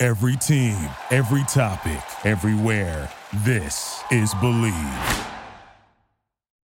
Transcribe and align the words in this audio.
Every 0.00 0.36
team, 0.36 0.76
every 1.10 1.42
topic, 1.48 2.00
everywhere. 2.24 3.10
This 3.38 4.00
is 4.12 4.32
Bleav. 4.34 5.26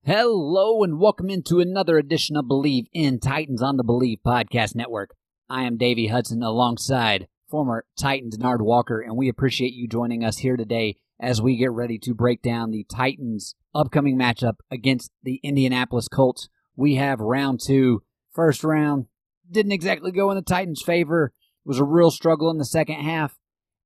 Hello 0.05 0.85
and 0.85 1.01
welcome 1.01 1.29
into 1.29 1.59
another 1.59 1.99
edition 1.99 2.37
of 2.37 2.45
Bleav 2.45 2.85
in 2.93 3.19
Titans 3.19 3.61
on 3.61 3.77
the 3.77 3.83
Bleav 3.83 4.21
Podcast 4.25 4.77
Network. 4.77 5.17
I 5.51 5.65
am 5.65 5.77
Davey 5.77 6.07
Hudson 6.07 6.45
alongside 6.45 7.27
former 7.51 7.85
Titans 7.99 8.39
Denard 8.39 8.61
Walker, 8.61 9.01
and 9.01 9.17
we 9.17 9.29
appreciate 9.29 9.73
you 9.73 9.89
joining 9.89 10.23
us 10.23 10.39
here 10.39 10.57
today 10.57 10.95
as 11.19 11.43
we 11.43 11.57
get 11.57 11.73
ready 11.73 11.99
to 12.05 12.15
break 12.15 12.41
down 12.41 12.71
the 12.71 12.85
Titans' 12.85 13.57
upcoming 13.75 14.17
matchup 14.17 14.59
against 14.71 15.11
the 15.25 15.41
Indianapolis 15.43 16.07
Colts. 16.07 16.49
We 16.77 16.95
have 16.97 17.19
round 17.19 17.59
two. 17.59 18.05
First 18.33 18.63
round 18.63 19.07
didn't 19.51 19.73
exactly 19.73 20.13
go 20.13 20.31
in 20.31 20.37
the 20.37 20.43
Titans' 20.43 20.83
favor. 20.83 21.33
Was 21.65 21.79
a 21.79 21.85
real 21.85 22.11
struggle 22.11 22.51
in 22.51 22.59
the 22.59 22.65
second 22.65 23.01
half, 23.01 23.39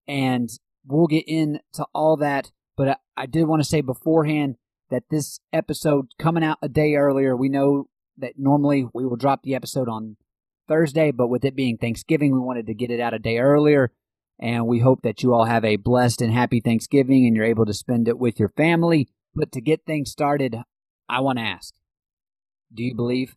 and 0.07 0.49
we'll 0.87 1.07
get 1.07 1.29
into 1.29 1.87
all 1.95 2.17
that. 2.17 2.51
But 2.77 2.89
I, 2.89 2.97
I 3.17 3.27
did 3.27 3.45
want 3.45 3.63
to 3.63 3.69
say 3.69 3.81
beforehand 3.81 4.57
that 4.91 5.05
this 5.11 5.41
episode 5.53 6.09
coming 6.19 6.43
out 6.43 6.59
a 6.63 6.69
day 6.69 6.95
earlier, 6.97 7.37
we 7.37 7.49
know 7.49 7.89
that 8.17 8.35
normally 8.37 8.87
we 8.93 9.05
will 9.05 9.17
drop 9.17 9.43
the 9.43 9.55
episode 9.55 9.89
on 9.89 10.17
Thursday, 10.67 11.11
but 11.11 11.29
with 11.29 11.45
it 11.45 11.57
being 11.57 11.77
Thanksgiving, 11.77 12.33
we 12.33 12.41
wanted 12.41 12.67
to 12.67 12.75
get 12.75 12.91
it 12.91 13.01
out 13.01 13.15
a 13.15 13.19
day 13.19 13.39
earlier. 13.39 13.93
And 14.41 14.67
we 14.67 14.81
hope 14.81 15.03
that 15.03 15.23
you 15.23 15.35
all 15.35 15.47
have 15.47 15.65
a 15.65 15.77
blessed 15.77 16.23
and 16.23 16.33
happy 16.33 16.61
Thanksgiving 16.61 17.27
and 17.27 17.35
you're 17.35 17.45
able 17.45 17.67
to 17.67 17.75
spend 17.75 18.07
it 18.07 18.19
with 18.19 18.39
your 18.39 18.51
family. 18.51 19.09
But 19.35 19.51
to 19.53 19.61
get 19.61 19.85
things 19.85 20.11
started, 20.11 20.57
I 21.09 21.21
want 21.21 21.39
to 21.39 21.45
ask 21.45 21.75
Do 22.73 22.85
you 22.85 22.95
believe? 22.95 23.37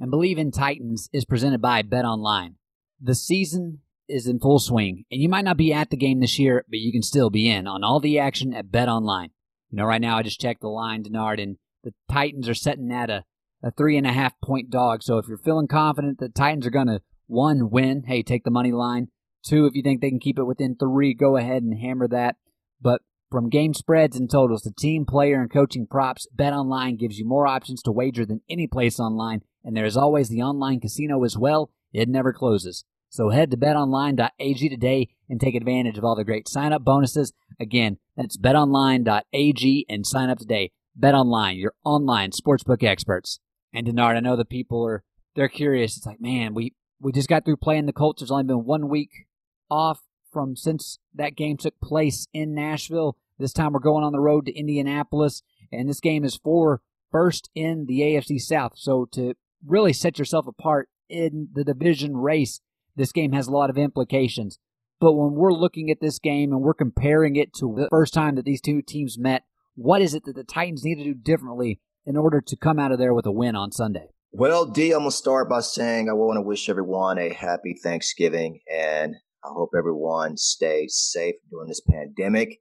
And 0.00 0.12
Bleav 0.12 0.36
in 0.36 0.50
Titans 0.50 1.08
is 1.12 1.24
presented 1.24 1.62
by 1.62 1.82
Bet 1.82 2.04
Online. 2.04 2.56
The 3.00 3.14
season 3.14 3.80
is 4.08 4.26
in 4.26 4.38
full 4.38 4.58
swing, 4.58 5.04
and 5.10 5.20
you 5.20 5.28
might 5.28 5.44
not 5.44 5.56
be 5.56 5.72
at 5.72 5.90
the 5.90 5.96
game 5.96 6.20
this 6.20 6.38
year, 6.38 6.64
but 6.68 6.78
you 6.78 6.92
can 6.92 7.02
still 7.02 7.30
be 7.30 7.48
in 7.48 7.66
on 7.66 7.84
all 7.84 8.00
the 8.00 8.18
action 8.18 8.54
at 8.54 8.70
Bet 8.70 8.88
Online. 8.88 9.30
You 9.70 9.78
know, 9.78 9.84
right 9.84 10.00
now 10.00 10.16
I 10.16 10.22
just 10.22 10.40
checked 10.40 10.60
the 10.60 10.68
line, 10.68 11.02
Denard, 11.02 11.42
and 11.42 11.56
the 11.82 11.92
Titans 12.10 12.48
are 12.48 12.54
setting 12.54 12.92
at 12.92 13.10
a, 13.10 13.24
a 13.62 13.70
three 13.70 13.96
and 13.96 14.06
a 14.06 14.12
half 14.12 14.32
point 14.42 14.70
dog. 14.70 15.02
So 15.02 15.18
if 15.18 15.28
you're 15.28 15.38
feeling 15.38 15.68
confident 15.68 16.18
that 16.18 16.34
Titans 16.34 16.66
are 16.66 16.70
going 16.70 16.86
to, 16.86 17.02
one, 17.26 17.70
win, 17.70 18.04
hey, 18.06 18.22
take 18.22 18.44
the 18.44 18.50
money 18.50 18.72
line. 18.72 19.08
Two, 19.44 19.66
if 19.66 19.74
you 19.74 19.82
think 19.82 20.00
they 20.00 20.10
can 20.10 20.20
keep 20.20 20.38
it 20.38 20.44
within 20.44 20.76
three, 20.76 21.14
go 21.14 21.36
ahead 21.36 21.62
and 21.62 21.78
hammer 21.78 22.08
that. 22.08 22.36
But 22.80 23.02
from 23.30 23.50
game 23.50 23.74
spreads 23.74 24.16
and 24.16 24.30
totals 24.30 24.62
to 24.62 24.72
team, 24.72 25.04
player, 25.04 25.40
and 25.40 25.50
coaching 25.50 25.86
props, 25.86 26.26
Bet 26.32 26.52
Online 26.52 26.96
gives 26.96 27.18
you 27.18 27.26
more 27.26 27.46
options 27.46 27.82
to 27.82 27.92
wager 27.92 28.24
than 28.24 28.42
any 28.48 28.66
place 28.66 28.98
online. 29.00 29.42
And 29.64 29.76
there 29.76 29.84
is 29.84 29.96
always 29.96 30.28
the 30.28 30.42
online 30.42 30.80
casino 30.80 31.24
as 31.24 31.36
well. 31.36 31.70
It 31.96 32.10
never 32.10 32.34
closes. 32.34 32.84
So 33.08 33.30
head 33.30 33.50
to 33.50 33.56
betonline.ag 33.56 34.68
today 34.68 35.08
and 35.30 35.40
take 35.40 35.54
advantage 35.54 35.96
of 35.96 36.04
all 36.04 36.14
the 36.14 36.24
great 36.24 36.46
sign 36.46 36.74
up 36.74 36.84
bonuses. 36.84 37.32
Again, 37.58 37.96
that's 38.16 38.36
betonline.ag 38.36 39.86
and 39.88 40.06
sign 40.06 40.28
up 40.28 40.38
today. 40.38 40.72
BetOnline, 41.00 41.58
your 41.58 41.72
online 41.84 42.32
sportsbook 42.32 42.82
experts. 42.82 43.40
And 43.72 43.86
Denard, 43.86 44.16
I 44.16 44.20
know 44.20 44.36
the 44.36 44.44
people 44.44 44.86
are 44.86 45.04
they're 45.34 45.48
curious. 45.48 45.96
It's 45.96 46.04
like, 46.04 46.20
man, 46.20 46.52
we 46.52 46.74
we 47.00 47.12
just 47.12 47.30
got 47.30 47.46
through 47.46 47.56
playing 47.56 47.86
the 47.86 47.94
Colts. 47.94 48.20
There's 48.20 48.30
only 48.30 48.44
been 48.44 48.66
one 48.66 48.90
week 48.90 49.26
off 49.70 50.00
from 50.30 50.54
since 50.54 50.98
that 51.14 51.34
game 51.34 51.56
took 51.56 51.80
place 51.80 52.26
in 52.34 52.54
Nashville. 52.54 53.16
This 53.38 53.54
time 53.54 53.72
we're 53.72 53.80
going 53.80 54.04
on 54.04 54.12
the 54.12 54.20
road 54.20 54.44
to 54.46 54.54
Indianapolis, 54.54 55.42
and 55.72 55.88
this 55.88 56.00
game 56.00 56.24
is 56.24 56.36
for 56.36 56.82
first 57.10 57.48
in 57.54 57.86
the 57.86 58.00
AFC 58.00 58.38
South. 58.38 58.72
So 58.76 59.06
to 59.12 59.34
really 59.64 59.94
set 59.94 60.18
yourself 60.18 60.46
apart 60.46 60.90
in 61.08 61.48
the 61.52 61.64
division 61.64 62.16
race, 62.16 62.60
this 62.96 63.12
game 63.12 63.32
has 63.32 63.46
a 63.46 63.52
lot 63.52 63.70
of 63.70 63.78
implications. 63.78 64.58
But 65.00 65.12
when 65.12 65.32
we're 65.34 65.52
looking 65.52 65.90
at 65.90 66.00
this 66.00 66.18
game 66.18 66.52
and 66.52 66.62
we're 66.62 66.74
comparing 66.74 67.36
it 67.36 67.52
to 67.54 67.74
the 67.76 67.88
first 67.90 68.14
time 68.14 68.36
that 68.36 68.44
these 68.44 68.60
two 68.60 68.80
teams 68.80 69.18
met, 69.18 69.44
what 69.74 70.00
is 70.00 70.14
it 70.14 70.24
that 70.24 70.34
the 70.34 70.44
Titans 70.44 70.84
need 70.84 70.96
to 70.96 71.04
do 71.04 71.14
differently 71.14 71.80
in 72.06 72.16
order 72.16 72.40
to 72.40 72.56
come 72.56 72.78
out 72.78 72.92
of 72.92 72.98
there 72.98 73.12
with 73.12 73.26
a 73.26 73.32
win 73.32 73.54
on 73.56 73.72
Sunday? 73.72 74.08
Well, 74.32 74.66
D, 74.66 74.92
I'm 74.92 75.00
going 75.00 75.10
to 75.10 75.16
start 75.16 75.48
by 75.48 75.60
saying 75.60 76.08
I 76.08 76.14
want 76.14 76.38
to 76.38 76.42
wish 76.42 76.68
everyone 76.68 77.18
a 77.18 77.32
happy 77.32 77.74
Thanksgiving 77.82 78.60
and 78.70 79.16
I 79.44 79.48
hope 79.48 79.70
everyone 79.76 80.36
stays 80.36 80.96
safe 80.96 81.36
during 81.50 81.68
this 81.68 81.80
pandemic. 81.80 82.60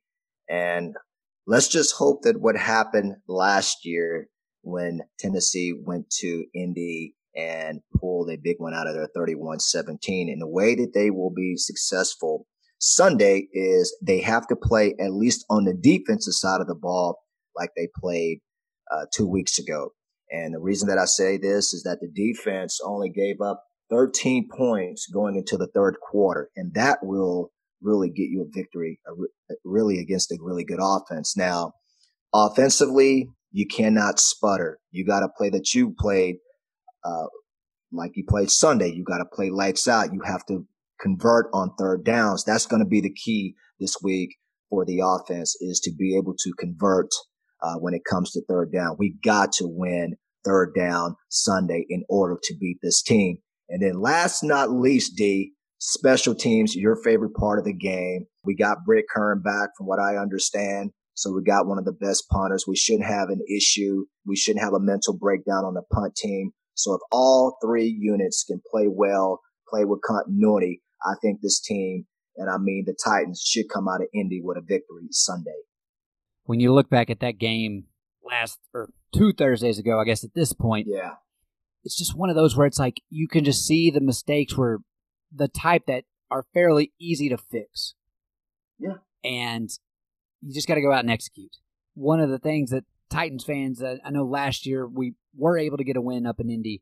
And 0.50 0.96
let's 1.48 1.68
just 1.68 1.96
hope 1.96 2.22
that 2.24 2.40
what 2.40 2.58
happened 2.58 3.16
last 3.28 3.86
year 3.86 4.30
when 4.62 5.02
Tennessee 5.20 5.74
went 5.86 6.10
to 6.20 6.46
Indy 6.54 7.16
and 7.36 7.82
pulled 8.00 8.30
a 8.30 8.38
big 8.42 8.56
one 8.60 8.74
out 8.74 8.88
of 8.88 8.94
their 8.94 9.10
31 9.16 9.60
17. 9.60 10.30
And 10.30 10.42
the 10.42 10.48
way 10.48 10.76
that 10.76 10.94
they 10.94 11.10
will 11.10 11.32
be 11.32 11.56
successful 11.58 12.48
Sunday 12.80 13.48
is 13.54 13.96
they 14.02 14.22
have 14.22 14.48
to 14.48 14.56
play 14.56 14.96
at 15.00 15.14
least 15.14 15.46
on 15.50 15.66
the 15.66 15.74
defensive 15.74 16.34
side 16.34 16.62
of 16.62 16.68
the 16.68 16.76
ball 16.76 17.20
like 17.56 17.72
they 17.76 17.88
played 18.00 18.40
uh, 18.92 19.06
two 19.14 19.28
weeks 19.28 19.58
ago. 19.60 19.90
And 20.32 20.54
the 20.54 20.60
reason 20.60 20.88
that 20.90 20.98
I 20.98 21.06
say 21.06 21.38
this 21.38 21.74
is 21.74 21.84
that 21.84 22.00
the 22.02 22.10
defense 22.14 22.80
only 22.84 23.10
gave 23.10 23.42
up 23.42 23.64
13 23.90 24.50
points 24.50 25.08
going 25.08 25.36
into 25.36 25.58
the 25.58 25.68
third 25.68 25.98
quarter, 26.02 26.50
and 26.56 26.74
that 26.74 27.00
will 27.04 27.52
really 27.82 28.10
get 28.10 28.30
you 28.30 28.42
a 28.42 28.58
victory, 28.58 29.00
really 29.64 30.00
against 30.00 30.32
a 30.32 30.38
really 30.42 30.64
good 30.64 30.80
offense. 30.82 31.38
Now, 31.38 31.74
offensively, 32.34 33.30
you 33.52 33.68
cannot 33.68 34.20
sputter. 34.20 34.80
You 34.92 35.06
got 35.06 35.20
to 35.20 35.30
play 35.38 35.50
that 35.52 35.74
you 35.74 35.94
played 35.98 36.38
uh, 37.06 37.28
like 37.92 38.12
you 38.16 38.26
played 38.28 38.50
Sunday. 38.50 38.92
You 38.92 39.04
got 39.04 39.20
to 39.20 39.26
play 39.26 39.50
lights 39.50 39.88
out. 39.88 40.14
You 40.14 40.22
have 40.26 40.46
to 40.48 40.66
convert 41.00 41.48
on 41.54 41.74
third 41.78 42.04
downs. 42.04 42.44
That's 42.44 42.66
going 42.66 42.82
to 42.82 42.88
be 42.88 43.02
the 43.02 43.14
key 43.14 43.56
this 43.80 43.98
week 44.02 44.36
for 44.70 44.86
the 44.86 45.02
offense 45.04 45.56
is 45.62 45.80
to 45.82 45.92
be 45.98 46.18
able 46.18 46.34
to 46.38 46.54
convert 46.58 47.10
uh, 47.62 47.76
when 47.76 47.94
it 47.94 48.02
comes 48.10 48.32
to 48.32 48.42
third 48.50 48.72
down. 48.72 48.96
We 48.98 49.16
got 49.24 49.52
to 49.54 49.68
win 49.68 50.16
third 50.44 50.74
down 50.76 51.16
Sunday 51.30 51.86
in 51.90 52.04
order 52.10 52.38
to 52.42 52.56
beat 52.60 52.78
this 52.82 53.02
team. 53.02 53.38
And 53.70 53.82
then 53.82 54.00
last 54.00 54.44
not 54.44 54.72
least, 54.72 55.16
D, 55.16 55.54
special 55.80 56.36
teams, 56.36 56.76
your 56.76 56.96
favorite 56.96 57.34
part 57.34 57.60
of 57.60 57.66
the 57.66 57.74
game. 57.74 58.26
We 58.44 58.56
got 58.56 58.86
Brett 58.86 59.06
Kern 59.10 59.42
back 59.42 59.70
from 59.78 59.88
what 59.88 60.00
I 60.00 60.18
understand. 60.18 60.92
So 61.16 61.32
we 61.32 61.42
got 61.44 61.66
one 61.66 61.80
of 61.80 61.86
the 61.86 61.94
best 61.94 62.28
punters. 62.30 62.66
We 62.68 62.76
shouldn't 62.76 63.08
have 63.08 63.30
an 63.30 63.42
issue. 63.50 64.06
We 64.26 64.36
shouldn't 64.36 64.64
have 64.64 64.74
a 64.74 64.80
mental 64.80 65.18
breakdown 65.18 65.64
on 65.66 65.74
the 65.74 65.84
punt 65.94 66.16
team. 66.16 66.52
So 66.76 66.94
if 66.94 67.02
all 67.12 67.58
three 67.64 67.88
units 67.88 68.44
can 68.44 68.62
play 68.70 68.88
well, 68.88 69.42
play 69.68 69.86
with 69.86 70.02
continuity, 70.02 70.82
I 71.04 71.14
think 71.22 71.42
this 71.42 71.60
team, 71.60 72.06
and 72.38 72.50
I 72.50 72.58
mean 72.58 72.84
the 72.86 72.96
Titans, 73.04 73.42
should 73.46 73.70
come 73.74 73.88
out 73.88 74.02
of 74.02 74.08
Indy 74.14 74.42
with 74.44 74.58
a 74.58 74.62
victory 74.62 75.08
Sunday. 75.12 75.52
When 76.44 76.60
you 76.60 76.74
look 76.74 76.90
back 76.90 77.10
at 77.10 77.22
that 77.22 77.40
game 77.40 77.86
last 78.24 78.60
or 78.74 78.90
two 79.14 79.34
Thursdays 79.34 79.80
ago, 79.80 80.00
I 80.00 80.06
guess 80.06 80.24
at 80.24 80.36
this 80.36 80.54
point, 80.54 80.88
yeah, 80.90 81.14
it's 81.84 81.98
just 81.98 82.16
one 82.16 82.30
of 82.30 82.36
those 82.36 82.56
where 82.56 82.68
it's 82.68 82.80
like 82.80 83.02
you 83.10 83.28
can 83.28 83.44
just 83.44 83.66
see 83.66 83.90
the 83.90 84.02
mistakes 84.02 84.56
were 84.56 84.82
the 85.34 85.48
type 85.48 85.84
that 85.88 86.04
are 86.30 86.46
fairly 86.54 86.92
easy 87.00 87.30
to 87.30 87.38
fix. 87.38 87.94
Yeah. 88.80 88.98
And 89.24 89.70
you 90.42 90.54
just 90.54 90.68
got 90.68 90.76
to 90.76 90.82
go 90.82 90.92
out 90.92 91.00
and 91.00 91.12
execute. 91.12 91.58
One 91.94 92.20
of 92.20 92.30
the 92.30 92.40
things 92.40 92.72
that 92.72 92.84
Titans 93.10 93.44
fans, 93.44 93.82
uh, 93.82 93.98
I 94.04 94.12
know 94.12 94.26
last 94.26 94.66
year 94.66 94.88
we 94.88 95.14
were 95.36 95.58
able 95.58 95.78
to 95.78 95.84
get 95.84 95.98
a 95.98 96.02
win 96.02 96.26
up 96.26 96.40
in 96.40 96.50
Indy, 96.50 96.82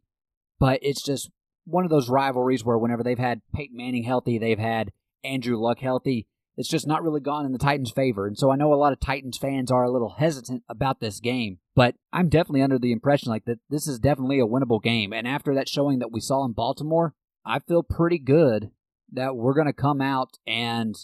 but 0.60 0.80
it's 0.81 1.04
just 1.04 1.30
one 1.66 1.84
of 1.84 1.90
those 1.90 2.10
rivalries 2.10 2.64
where 2.64 2.78
whenever 2.78 3.04
they've 3.04 3.18
had 3.18 3.42
Peyton 3.54 3.78
Manning 3.78 4.04
healthy, 4.04 4.38
they've 4.38 4.60
had 4.60 4.92
Andrew 5.24 5.58
Luck 5.58 5.80
healthy. 5.80 6.28
It's 6.56 6.70
just 6.70 6.86
not 6.86 7.02
really 7.02 7.22
gone 7.22 7.46
in 7.46 7.52
the 7.52 7.58
Titans' 7.58 7.92
favor. 7.92 8.28
And 8.28 8.38
so 8.38 8.52
I 8.52 8.56
know 8.56 8.74
a 8.74 8.75
lot 8.75 8.94
of 8.94 9.00
Titans 9.00 9.38
fans 9.38 9.72
are 9.72 9.84
a 9.84 9.92
little 9.92 10.16
hesitant 10.20 10.64
about 10.70 11.00
this 11.00 11.20
game, 11.20 11.58
but 11.75 11.96
I'm 12.12 12.30
definitely 12.30 12.62
under 12.62 12.78
the 12.78 12.92
impression 12.92 13.31
like 13.31 13.46
that 13.46 13.60
this 13.70 13.88
is 13.88 13.98
definitely 13.98 14.40
a 14.40 14.46
winnable 14.46 14.81
game. 14.81 15.14
And 15.14 15.28
after 15.28 15.56
that 15.56 15.68
showing 15.68 16.00
that 16.00 16.12
we 16.12 16.20
saw 16.20 16.46
in 16.46 16.52
Baltimore, 16.52 17.16
I 17.46 17.60
feel 17.60 17.81
pretty 17.81 18.20
good 18.20 18.70
that 19.12 19.36
we're 19.36 19.56
going 19.56 19.68
to 19.68 19.74
come 19.74 20.02
out 20.02 20.38
and 20.46 20.96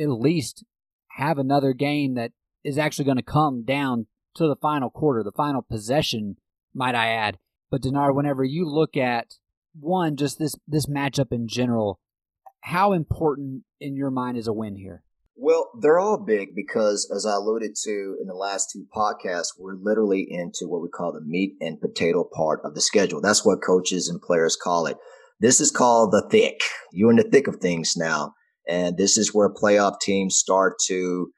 at 0.00 0.10
least 0.10 0.64
have 1.16 1.38
another 1.38 1.72
game 1.72 2.14
that 2.14 2.32
is 2.64 2.78
actually 2.78 3.04
going 3.04 3.16
to 3.16 3.22
come 3.22 3.64
down 3.64 4.06
to 4.34 4.48
the 4.48 4.56
final 4.56 4.90
quarter, 4.90 5.22
the 5.22 5.32
final 5.32 5.62
possession, 5.62 6.36
might 6.74 6.94
I 6.94 7.08
add. 7.08 7.38
But 7.70 7.82
Denard, 7.82 8.14
whenever 8.14 8.44
you 8.44 8.68
look 8.68 8.96
at 8.96 9.34
one, 9.78 10.16
just 10.16 10.38
this 10.38 10.54
this 10.66 10.86
matchup 10.86 11.32
in 11.32 11.48
general, 11.48 11.98
how 12.60 12.92
important 12.92 13.64
in 13.80 13.96
your 13.96 14.10
mind 14.10 14.36
is 14.36 14.46
a 14.46 14.52
win 14.52 14.76
here? 14.76 15.02
Well, 15.36 15.70
they're 15.80 15.98
all 15.98 16.18
big 16.18 16.54
because, 16.54 17.10
as 17.14 17.26
I 17.26 17.34
alluded 17.34 17.74
to 17.82 18.16
in 18.20 18.28
the 18.28 18.34
last 18.34 18.70
two 18.70 18.86
podcasts, 18.94 19.54
we're 19.58 19.74
literally 19.74 20.24
into 20.30 20.68
what 20.68 20.80
we 20.80 20.88
call 20.88 21.12
the 21.12 21.20
meat 21.20 21.54
and 21.60 21.80
potato 21.80 22.28
part 22.32 22.60
of 22.64 22.74
the 22.74 22.80
schedule. 22.80 23.20
That's 23.20 23.44
what 23.44 23.62
coaches 23.62 24.08
and 24.08 24.22
players 24.22 24.56
call 24.56 24.86
it. 24.86 24.96
This 25.40 25.60
is 25.60 25.72
called 25.72 26.12
the 26.12 26.26
thick. 26.30 26.60
You're 26.92 27.10
in 27.10 27.16
the 27.16 27.24
thick 27.24 27.48
of 27.48 27.56
things 27.56 27.94
now. 27.96 28.34
And 28.68 28.96
this 28.96 29.18
is 29.18 29.34
where 29.34 29.52
playoff 29.52 30.00
teams 30.00 30.36
start 30.36 30.76
to 30.86 31.32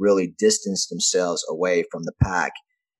really 0.00 0.34
distance 0.38 0.88
themselves 0.88 1.44
away 1.48 1.84
from 1.92 2.04
the 2.04 2.14
pack. 2.20 2.52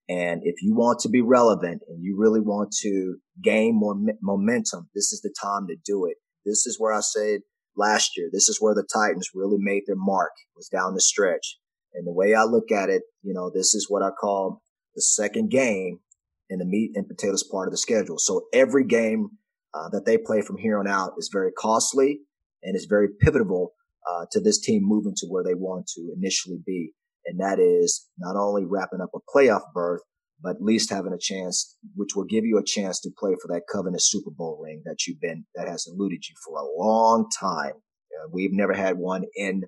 And 0.08 0.42
if 0.44 0.56
you 0.62 0.74
want 0.74 1.00
to 1.00 1.08
be 1.08 1.22
relevant 1.22 1.82
and 1.88 2.02
you 2.02 2.16
really 2.18 2.40
want 2.40 2.74
to 2.82 3.16
gain 3.42 3.78
more 3.78 3.94
momentum, 4.22 4.88
this 4.94 5.12
is 5.12 5.20
the 5.22 5.34
time 5.40 5.66
to 5.68 5.76
do 5.84 6.06
it. 6.06 6.16
This 6.44 6.66
is 6.66 6.76
where 6.78 6.92
I 6.92 7.00
said 7.00 7.40
last 7.76 8.16
year, 8.16 8.28
this 8.32 8.48
is 8.48 8.60
where 8.60 8.74
the 8.74 8.86
Titans 8.92 9.30
really 9.34 9.58
made 9.58 9.82
their 9.86 9.96
mark 9.96 10.32
was 10.56 10.68
down 10.68 10.94
the 10.94 11.00
stretch. 11.00 11.58
And 11.94 12.06
the 12.06 12.12
way 12.12 12.34
I 12.34 12.44
look 12.44 12.70
at 12.70 12.90
it, 12.90 13.02
you 13.22 13.34
know, 13.34 13.50
this 13.52 13.74
is 13.74 13.86
what 13.88 14.02
I 14.02 14.10
call 14.10 14.62
the 14.94 15.02
second 15.02 15.50
game 15.50 16.00
in 16.48 16.58
the 16.58 16.64
meat 16.64 16.92
and 16.94 17.08
potatoes 17.08 17.44
part 17.44 17.68
of 17.68 17.72
the 17.72 17.78
schedule. 17.78 18.18
So 18.18 18.46
every 18.52 18.84
game 18.84 19.30
uh, 19.72 19.88
that 19.90 20.04
they 20.04 20.18
play 20.18 20.42
from 20.42 20.58
here 20.58 20.78
on 20.78 20.88
out 20.88 21.12
is 21.18 21.30
very 21.32 21.52
costly 21.52 22.20
and 22.62 22.76
is 22.76 22.86
very 22.86 23.08
pivotal 23.20 23.72
uh, 24.10 24.26
to 24.32 24.40
this 24.40 24.60
team 24.60 24.82
moving 24.82 25.14
to 25.16 25.26
where 25.28 25.44
they 25.44 25.54
want 25.54 25.86
to 25.94 26.12
initially 26.16 26.58
be. 26.64 26.92
And 27.26 27.40
that 27.40 27.58
is 27.58 28.08
not 28.18 28.36
only 28.36 28.64
wrapping 28.64 29.00
up 29.00 29.10
a 29.14 29.18
playoff 29.34 29.62
berth, 29.74 30.00
but 30.42 30.56
at 30.56 30.62
least 30.62 30.90
having 30.90 31.12
a 31.12 31.18
chance, 31.18 31.76
which 31.94 32.16
will 32.16 32.24
give 32.24 32.44
you 32.44 32.58
a 32.58 32.64
chance 32.64 33.00
to 33.00 33.10
play 33.18 33.32
for 33.40 33.48
that 33.48 33.62
covenant 33.70 34.02
Super 34.02 34.30
Bowl 34.30 34.58
ring 34.62 34.82
that 34.86 35.06
you've 35.06 35.20
been, 35.20 35.44
that 35.54 35.68
has 35.68 35.86
eluded 35.86 36.24
you 36.28 36.34
for 36.44 36.58
a 36.58 36.78
long 36.78 37.28
time. 37.38 37.74
Uh, 37.74 38.28
we've 38.32 38.52
never 38.52 38.72
had 38.72 38.96
one 38.96 39.24
in 39.36 39.64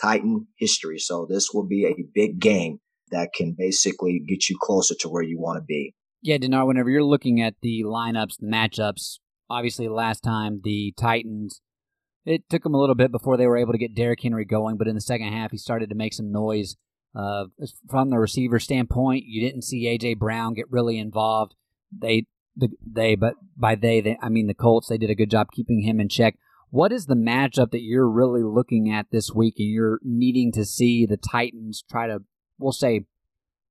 Titan 0.00 0.46
history. 0.58 0.98
So 0.98 1.26
this 1.28 1.50
will 1.52 1.66
be 1.66 1.84
a 1.86 2.04
big 2.14 2.40
game 2.40 2.78
that 3.10 3.30
can 3.34 3.54
basically 3.56 4.22
get 4.26 4.48
you 4.48 4.56
closer 4.60 4.94
to 5.00 5.08
where 5.08 5.22
you 5.22 5.38
want 5.38 5.58
to 5.58 5.64
be. 5.64 5.94
Yeah, 6.22 6.38
Denard, 6.38 6.66
whenever 6.66 6.88
you're 6.88 7.04
looking 7.04 7.42
at 7.42 7.54
the 7.60 7.82
lineups, 7.84 8.38
the 8.40 8.46
matchups, 8.46 9.18
obviously 9.50 9.88
last 9.88 10.20
time 10.20 10.62
the 10.64 10.94
Titans, 10.96 11.60
it 12.24 12.48
took 12.48 12.62
them 12.62 12.74
a 12.74 12.80
little 12.80 12.94
bit 12.94 13.12
before 13.12 13.36
they 13.36 13.46
were 13.46 13.56
able 13.56 13.72
to 13.72 13.78
get 13.78 13.94
Derrick 13.94 14.22
Henry 14.22 14.44
going, 14.44 14.76
but 14.76 14.88
in 14.88 14.94
the 14.94 15.00
second 15.00 15.32
half 15.32 15.50
he 15.50 15.58
started 15.58 15.88
to 15.90 15.94
make 15.94 16.14
some 16.14 16.32
noise. 16.32 16.76
Uh, 17.14 17.44
from 17.88 18.10
the 18.10 18.18
receiver 18.18 18.58
standpoint, 18.58 19.24
you 19.26 19.46
didn't 19.46 19.62
see 19.62 19.86
AJ 19.86 20.18
Brown 20.18 20.54
get 20.54 20.70
really 20.70 20.98
involved. 20.98 21.54
They, 21.96 22.26
the, 22.56 22.70
they, 22.84 23.14
but 23.14 23.34
by 23.56 23.76
they, 23.76 24.00
they, 24.00 24.18
I 24.20 24.28
mean 24.30 24.48
the 24.48 24.54
Colts. 24.54 24.88
They 24.88 24.98
did 24.98 25.10
a 25.10 25.14
good 25.14 25.30
job 25.30 25.48
keeping 25.52 25.82
him 25.82 26.00
in 26.00 26.08
check. 26.08 26.36
What 26.70 26.92
is 26.92 27.06
the 27.06 27.14
matchup 27.14 27.70
that 27.70 27.82
you're 27.82 28.10
really 28.10 28.42
looking 28.42 28.90
at 28.90 29.06
this 29.12 29.30
week, 29.32 29.54
and 29.58 29.68
you're 29.68 30.00
needing 30.02 30.50
to 30.52 30.64
see 30.64 31.06
the 31.06 31.16
Titans 31.16 31.84
try 31.88 32.08
to, 32.08 32.22
we'll 32.58 32.72
say, 32.72 33.04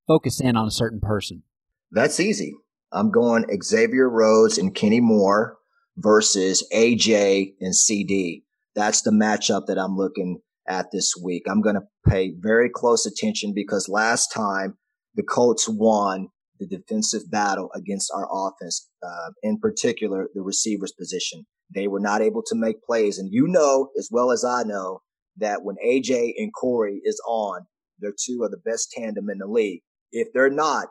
focus 0.06 0.40
in 0.40 0.56
on 0.56 0.66
a 0.66 0.70
certain 0.70 1.00
person? 1.00 1.42
That's 1.90 2.18
easy. 2.18 2.54
I'm 2.92 3.10
going 3.10 3.44
Xavier 3.62 4.08
Rhodes 4.08 4.56
and 4.56 4.74
Kenny 4.74 5.00
Moore 5.00 5.58
versus 5.96 6.66
AJ 6.72 7.54
and 7.60 7.74
CD. 7.74 8.44
That's 8.74 9.02
the 9.02 9.10
matchup 9.10 9.66
that 9.66 9.78
I'm 9.78 9.96
looking 9.96 10.40
at 10.68 10.86
this 10.92 11.14
week. 11.22 11.44
I'm 11.48 11.60
going 11.60 11.76
to 11.76 11.86
pay 12.08 12.32
very 12.36 12.68
close 12.68 13.06
attention 13.06 13.52
because 13.54 13.88
last 13.88 14.32
time 14.32 14.76
the 15.14 15.22
Colts 15.22 15.68
won 15.68 16.28
the 16.58 16.66
defensive 16.66 17.30
battle 17.30 17.70
against 17.74 18.10
our 18.14 18.28
offense, 18.30 18.88
uh, 19.02 19.30
in 19.42 19.58
particular 19.58 20.28
the 20.34 20.42
receivers 20.42 20.92
position. 20.92 21.46
They 21.74 21.88
were 21.88 22.00
not 22.00 22.22
able 22.22 22.42
to 22.46 22.54
make 22.54 22.82
plays. 22.82 23.18
And 23.18 23.32
you 23.32 23.46
know, 23.48 23.90
as 23.98 24.08
well 24.10 24.30
as 24.30 24.44
I 24.44 24.62
know, 24.62 25.00
that 25.38 25.64
when 25.64 25.76
AJ 25.84 26.34
and 26.36 26.52
Corey 26.54 27.00
is 27.04 27.20
on, 27.26 27.66
they're 27.98 28.12
two 28.12 28.42
of 28.44 28.50
the 28.50 28.58
best 28.58 28.90
tandem 28.92 29.28
in 29.30 29.38
the 29.38 29.46
league. 29.46 29.80
If 30.12 30.28
they're 30.32 30.50
not, 30.50 30.88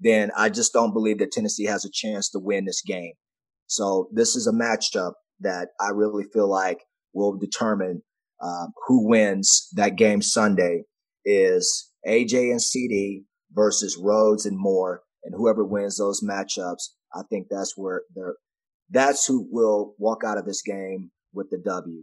then 0.00 0.30
I 0.36 0.48
just 0.48 0.72
don't 0.72 0.92
believe 0.92 1.18
that 1.18 1.30
Tennessee 1.30 1.66
has 1.66 1.84
a 1.84 1.90
chance 1.90 2.30
to 2.30 2.38
win 2.38 2.64
this 2.64 2.82
game. 2.82 3.12
So 3.70 4.08
this 4.12 4.34
is 4.34 4.48
a 4.48 4.52
matchup 4.52 5.12
that 5.38 5.68
I 5.80 5.90
really 5.90 6.24
feel 6.24 6.50
like 6.50 6.80
will 7.14 7.36
determine 7.36 8.02
um, 8.42 8.72
who 8.88 9.08
wins 9.08 9.68
that 9.74 9.94
game 9.96 10.22
Sunday 10.22 10.82
is 11.24 11.88
AJ 12.04 12.50
and 12.50 12.60
CD 12.60 13.22
versus 13.52 13.96
Rhodes 13.96 14.44
and 14.44 14.58
Moore, 14.58 15.02
and 15.22 15.34
whoever 15.36 15.64
wins 15.64 15.98
those 15.98 16.20
matchups, 16.20 16.88
I 17.14 17.22
think 17.30 17.46
that's 17.48 17.74
where 17.76 18.02
they're. 18.12 18.36
That's 18.90 19.24
who 19.26 19.46
will 19.48 19.94
walk 19.98 20.24
out 20.26 20.36
of 20.36 20.46
this 20.46 20.62
game 20.62 21.12
with 21.32 21.50
the 21.50 21.58
W. 21.64 22.02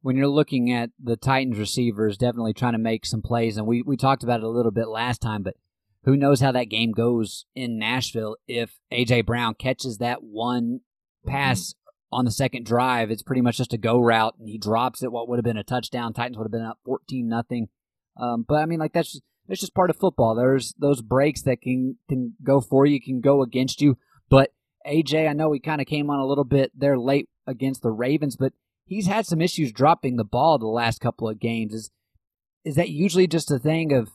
When 0.00 0.16
you're 0.16 0.28
looking 0.28 0.72
at 0.72 0.90
the 0.98 1.16
Titans 1.16 1.58
receivers, 1.58 2.16
definitely 2.16 2.54
trying 2.54 2.72
to 2.72 2.78
make 2.78 3.04
some 3.04 3.20
plays, 3.20 3.58
and 3.58 3.66
we 3.66 3.82
we 3.82 3.98
talked 3.98 4.22
about 4.22 4.40
it 4.40 4.44
a 4.44 4.48
little 4.48 4.72
bit 4.72 4.88
last 4.88 5.20
time, 5.20 5.42
but 5.42 5.56
who 6.04 6.16
knows 6.16 6.40
how 6.40 6.52
that 6.52 6.70
game 6.70 6.92
goes 6.92 7.44
in 7.54 7.78
Nashville 7.78 8.36
if 8.48 8.78
AJ 8.90 9.26
Brown 9.26 9.54
catches 9.54 9.98
that 9.98 10.22
one 10.22 10.80
pass 11.26 11.74
on 12.10 12.24
the 12.24 12.30
second 12.30 12.66
drive, 12.66 13.10
it's 13.10 13.22
pretty 13.22 13.40
much 13.40 13.56
just 13.56 13.72
a 13.72 13.78
go 13.78 13.98
route, 13.98 14.34
and 14.38 14.48
he 14.48 14.58
drops 14.58 15.02
it. 15.02 15.10
What 15.10 15.28
would 15.28 15.38
have 15.38 15.44
been 15.44 15.56
a 15.56 15.64
touchdown, 15.64 16.12
Titans 16.12 16.36
would 16.36 16.44
have 16.44 16.52
been 16.52 16.62
up 16.62 16.78
fourteen 16.84 17.28
nothing. 17.28 17.68
Um, 18.20 18.44
but 18.46 18.56
I 18.56 18.66
mean, 18.66 18.78
like 18.78 18.92
that's 18.92 19.12
just, 19.12 19.22
that's 19.48 19.60
just 19.60 19.74
part 19.74 19.90
of 19.90 19.96
football. 19.96 20.34
There's 20.34 20.74
those 20.78 21.00
breaks 21.00 21.42
that 21.42 21.62
can 21.62 21.96
can 22.08 22.34
go 22.42 22.60
for 22.60 22.86
you, 22.86 23.00
can 23.00 23.20
go 23.20 23.42
against 23.42 23.80
you. 23.80 23.96
But 24.28 24.52
AJ, 24.86 25.28
I 25.28 25.32
know 25.32 25.52
he 25.52 25.60
kind 25.60 25.80
of 25.80 25.86
came 25.86 26.10
on 26.10 26.20
a 26.20 26.26
little 26.26 26.44
bit 26.44 26.72
there 26.74 26.98
late 26.98 27.28
against 27.46 27.82
the 27.82 27.90
Ravens, 27.90 28.36
but 28.36 28.52
he's 28.84 29.06
had 29.06 29.26
some 29.26 29.40
issues 29.40 29.72
dropping 29.72 30.16
the 30.16 30.24
ball 30.24 30.58
the 30.58 30.66
last 30.66 31.00
couple 31.00 31.28
of 31.28 31.40
games. 31.40 31.72
Is 31.72 31.90
is 32.64 32.74
that 32.76 32.90
usually 32.90 33.26
just 33.26 33.50
a 33.50 33.58
thing 33.58 33.92
of 33.92 34.10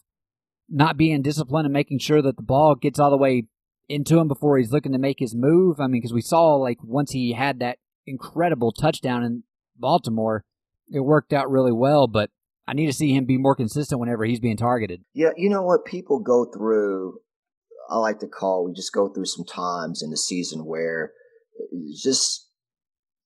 not 0.69 0.97
being 0.97 1.21
disciplined 1.21 1.65
and 1.65 1.73
making 1.73 1.99
sure 1.99 2.21
that 2.21 2.37
the 2.37 2.43
ball 2.43 2.75
gets 2.75 2.99
all 2.99 3.09
the 3.09 3.17
way 3.17 3.45
into 3.89 4.19
him 4.19 4.27
before 4.27 4.57
he's 4.57 4.71
looking 4.71 4.91
to 4.91 4.97
make 4.97 5.19
his 5.19 5.35
move? 5.35 5.79
I 5.79 5.87
mean, 5.87 6.01
because 6.01 6.13
we 6.13 6.21
saw 6.21 6.55
like 6.55 6.77
once 6.83 7.11
he 7.11 7.33
had 7.33 7.59
that 7.59 7.77
incredible 8.07 8.71
touchdown 8.71 9.23
in 9.23 9.43
Baltimore. 9.75 10.43
It 10.89 11.01
worked 11.01 11.33
out 11.33 11.51
really 11.51 11.71
well, 11.71 12.07
but 12.07 12.29
I 12.67 12.73
need 12.73 12.87
to 12.87 12.93
see 12.93 13.13
him 13.13 13.25
be 13.25 13.37
more 13.37 13.55
consistent 13.55 13.99
whenever 13.99 14.25
he's 14.25 14.39
being 14.39 14.57
targeted. 14.57 15.03
Yeah, 15.13 15.29
you 15.35 15.49
know 15.49 15.61
what? 15.61 15.85
People 15.85 16.19
go 16.19 16.45
through, 16.45 17.19
I 17.89 17.97
like 17.97 18.19
to 18.19 18.27
call, 18.27 18.65
we 18.65 18.73
just 18.73 18.93
go 18.93 19.09
through 19.09 19.25
some 19.25 19.45
times 19.45 20.01
in 20.01 20.09
the 20.09 20.17
season 20.17 20.65
where 20.65 21.11
eh, 21.59 21.77
just 22.01 22.47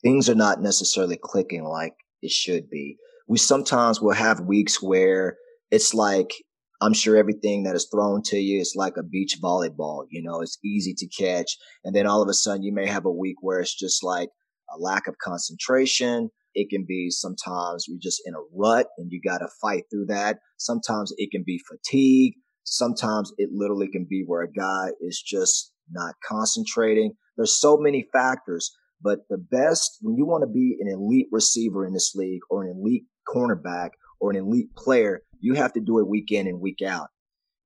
things 0.02 0.30
are 0.30 0.36
not 0.36 0.62
necessarily 0.62 1.18
clicking 1.22 1.64
like 1.64 1.94
it 2.22 2.32
should 2.32 2.70
be. 2.70 2.98
We 3.28 3.38
sometimes 3.38 4.02
will 4.02 4.14
have 4.14 4.42
weeks 4.42 4.82
where 4.82 5.38
it's 5.70 5.94
like, 5.94 6.32
I'm 6.82 6.94
sure 6.94 7.16
everything 7.16 7.64
that 7.64 7.76
is 7.76 7.88
thrown 7.92 8.24
to 8.26 8.38
you 8.38 8.60
is 8.60 8.74
like 8.76 8.98
a 8.98 9.04
beach 9.04 9.38
volleyball. 9.42 10.06
You 10.10 10.24
know, 10.24 10.42
it's 10.42 10.58
easy 10.66 10.96
to 10.98 11.08
catch. 11.08 11.58
And 11.86 11.96
then 11.96 12.08
all 12.08 12.22
of 12.22 12.30
a 12.30 12.34
sudden 12.34 12.64
you 12.64 12.74
may 12.74 12.88
have 12.88 13.06
a 13.06 13.12
week 13.12 13.36
where 13.42 13.60
it's 13.60 13.78
just 13.78 14.04
like, 14.04 14.30
a 14.74 14.80
lack 14.80 15.08
of 15.08 15.18
concentration. 15.18 16.30
It 16.54 16.70
can 16.70 16.86
be 16.88 17.10
sometimes 17.10 17.86
you're 17.88 18.00
just 18.02 18.22
in 18.26 18.34
a 18.34 18.44
rut 18.54 18.88
and 18.98 19.12
you 19.12 19.22
got 19.22 19.40
to 19.40 19.48
fight 19.62 19.84
through 19.90 20.08
that. 20.08 20.40
Sometimes 20.58 21.14
it 21.18 21.32
can 21.32 21.44
be 21.46 21.60
fatigue. 21.60 22.34
Sometimes 22.64 23.32
it 23.38 23.50
literally 23.54 23.90
can 23.90 24.06
be 24.10 24.24
where 24.26 24.44
a 24.44 24.52
guy 24.52 24.90
is 25.02 25.22
just 25.26 25.72
not 25.90 26.16
concentrating. 26.26 27.14
There's 27.38 27.60
so 27.60 27.78
many 27.78 28.06
factors, 28.14 28.72
but 29.02 29.20
the 29.30 29.38
best 29.38 29.98
when 30.02 30.16
you 30.16 30.26
want 30.26 30.44
to 30.44 30.48
be 30.48 30.78
an 30.80 30.88
elite 30.88 31.28
receiver 31.32 31.86
in 31.86 31.94
this 31.94 32.14
league 32.16 32.42
or 32.50 32.64
an 32.64 32.78
elite 32.78 33.04
cornerback 33.28 33.92
or 34.22 34.30
an 34.32 34.38
elite 34.38 34.74
player, 34.78 35.22
you 35.42 35.56
have 35.56 35.74
to 35.74 35.82
do 35.82 36.00
it 36.00 36.08
week 36.08 36.32
in 36.32 36.48
and 36.48 36.62
week 36.62 36.82
out. 36.82 37.10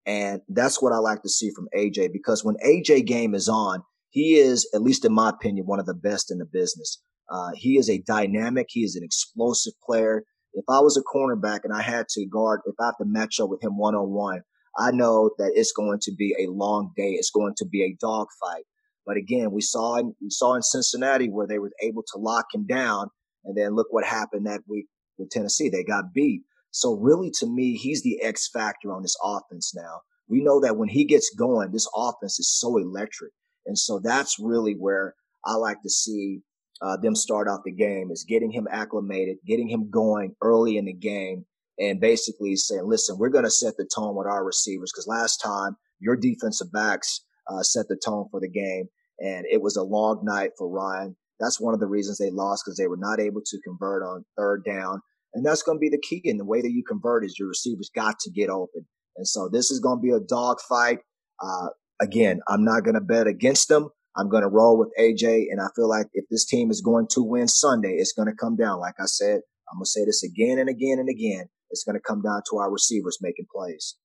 And 0.08 0.42
that's 0.50 0.82
what 0.82 0.94
I 0.94 0.98
like 0.98 1.22
to 1.24 1.30
see 1.30 1.52
from 1.52 1.68
AJ 1.76 2.14
because 2.14 2.44
when 2.44 2.56
AJ 2.66 3.06
game 3.06 3.36
is 3.36 3.50
on, 3.50 3.84
he 4.10 4.36
is, 4.36 4.68
at 4.74 4.82
least 4.82 5.04
in 5.04 5.14
my 5.14 5.30
opinion, 5.30 5.66
one 5.66 5.80
of 5.80 5.86
the 5.86 5.94
best 5.94 6.32
in 6.32 6.38
the 6.38 6.46
business. 6.46 7.02
Uh, 7.30 7.52
he 7.56 7.78
is 7.78 7.90
a 7.90 8.02
dynamic. 8.08 8.68
He 8.70 8.82
is 8.82 8.96
an 8.96 9.04
explosive 9.04 9.74
player. 9.84 10.24
If 10.54 10.64
I 10.70 10.80
was 10.80 10.96
a 10.96 11.04
cornerback 11.04 11.62
and 11.64 11.74
I 11.74 11.82
had 11.82 12.08
to 12.10 12.26
guard, 12.26 12.62
if 12.66 12.76
I 12.80 12.86
have 12.86 12.98
to 13.00 13.06
match 13.06 13.40
up 13.40 13.50
with 13.50 13.64
him 13.64 13.78
one 13.78 13.96
on 13.96 14.12
one, 14.12 14.42
I 14.78 14.92
know 14.92 15.32
that 15.38 15.52
it's 15.56 15.74
going 15.74 16.00
to 16.04 16.14
be 16.14 16.36
a 16.40 16.52
long 16.52 16.92
day. 16.96 17.12
It's 17.12 17.32
going 17.32 17.56
to 17.58 17.66
be 17.66 17.84
a 17.84 17.98
dogfight. 18.00 18.64
But 19.06 19.18
again, 19.18 19.52
we 19.52 19.62
saw 19.62 19.98
in, 19.98 20.16
we 20.22 20.30
saw 20.30 20.56
in 20.56 20.62
Cincinnati 20.62 21.30
where 21.30 21.48
they 21.48 21.60
were 21.60 21.72
able 21.82 22.04
to 22.14 22.20
lock 22.20 22.46
him 22.54 22.66
down, 22.66 23.10
and 23.44 23.58
then 23.58 23.76
look 23.76 23.88
what 23.90 24.06
happened 24.06 24.46
that 24.46 24.62
week 24.68 24.88
with 25.18 25.30
Tennessee. 25.30 25.70
They 25.70 25.84
got 25.84 26.14
beat. 26.14 26.44
So 26.72 26.94
really, 26.94 27.32
to 27.40 27.48
me, 27.48 27.76
he's 27.76 28.04
the 28.04 28.22
X 28.22 28.50
factor 28.50 28.94
on 28.94 29.02
this 29.02 29.16
offense 29.24 29.74
now. 29.76 30.02
We 30.28 30.44
know 30.44 30.60
that 30.62 30.78
when 30.78 30.90
he 30.90 31.06
gets 31.06 31.34
going, 31.38 31.72
this 31.72 31.88
offense 31.96 32.40
is 32.40 32.50
so 32.50 32.78
electric. 32.78 33.32
And 33.66 33.78
so 33.78 34.00
that's 34.04 34.38
really 34.40 34.74
where 34.74 35.16
I 35.46 35.56
like 35.56 35.82
to 35.84 35.90
see 35.90 36.42
uh, 36.82 36.98
them 36.98 37.16
start 37.16 37.48
off 37.48 37.62
the 37.64 37.72
game 37.72 38.12
is 38.12 38.26
getting 38.28 38.52
him 38.52 38.68
acclimated, 38.70 39.38
getting 39.46 39.70
him 39.70 39.90
going 39.90 40.36
early 40.42 40.78
in 40.78 40.86
the 40.86 40.94
game 40.94 41.46
and 41.80 42.02
basically 42.02 42.56
saying, 42.56 42.84
listen, 42.86 43.18
we're 43.18 43.30
going 43.30 43.46
to 43.46 43.52
set 43.52 43.78
the 43.78 43.88
tone 43.94 44.16
with 44.16 44.28
our 44.28 44.44
receivers. 44.44 44.92
Cause 44.92 45.08
last 45.08 45.38
time 45.38 45.78
your 46.00 46.16
defensive 46.16 46.72
backs 46.72 47.22
uh, 47.50 47.64
set 47.64 47.88
the 47.88 48.00
tone 48.04 48.28
for 48.30 48.40
the 48.40 48.50
game 48.50 48.88
and 49.20 49.46
it 49.50 49.62
was 49.62 49.78
a 49.78 49.84
long 49.84 50.22
night 50.24 50.52
for 50.58 50.68
Ryan 50.68 51.16
That's 51.40 51.60
one 51.60 51.74
of 51.74 51.80
the 51.80 51.88
reasons 51.88 52.18
they 52.18 52.32
lost 52.32 52.64
because 52.66 52.78
they 52.78 52.88
were 52.88 52.98
not 52.98 53.20
able 53.20 53.42
to 53.46 53.60
convert 53.64 54.04
on 54.04 54.26
third 54.38 54.64
down. 54.66 55.02
And 55.34 55.46
that's 55.46 55.64
going 55.64 55.78
to 55.78 55.82
be 55.82 55.90
the 55.90 56.02
key. 56.02 56.22
And 56.30 56.40
the 56.40 56.46
way 56.46 56.62
that 56.62 56.72
you 56.72 56.84
convert 56.88 57.26
is 57.26 57.38
your 57.38 57.50
receivers 57.50 57.92
got 57.94 58.20
to 58.20 58.32
get 58.32 58.50
open. 58.50 58.86
And 59.18 59.28
so 59.28 59.50
this 59.52 59.70
is 59.70 59.80
going 59.80 60.00
to 60.00 60.02
be 60.02 60.12
a 60.12 60.20
dogfight. 60.20 61.00
Uh, 61.42 61.68
again, 62.02 62.40
I'm 62.48 62.64
not 62.64 62.84
going 62.84 62.96
to 62.96 63.02
bet 63.02 63.28
against 63.28 63.68
them. 63.68 63.90
I'm 64.18 64.30
going 64.30 64.44
to 64.44 64.50
roll 64.50 64.78
with 64.78 64.90
AJ. 65.00 65.48
And 65.52 65.60
I 65.60 65.68
feel 65.76 65.90
like 65.90 66.08
if 66.14 66.26
this 66.32 66.46
team 66.46 66.72
is 66.72 66.82
going 66.82 67.08
to 67.12 67.22
win 67.22 67.50
Sunday, 67.50 67.96
it's 67.98 68.14
going 68.14 68.30
to 68.30 68.36
come 68.36 68.56
down. 68.56 68.80
Like 68.80 68.96
I 69.00 69.06
said, 69.06 69.42
I'm 69.70 69.78
going 69.78 69.84
to 69.84 69.90
say 69.90 70.06
this 70.06 70.24
again 70.24 70.58
and 70.58 70.70
again 70.70 71.00
and 71.00 71.10
again. 71.10 71.48
It's 71.70 71.84
going 71.84 71.98
to 71.98 72.02
come 72.06 72.22
down 72.22 72.42
to 72.52 72.58
our 72.58 72.72
receivers 72.72 73.18
making 73.22 73.48
plays. 73.54 73.96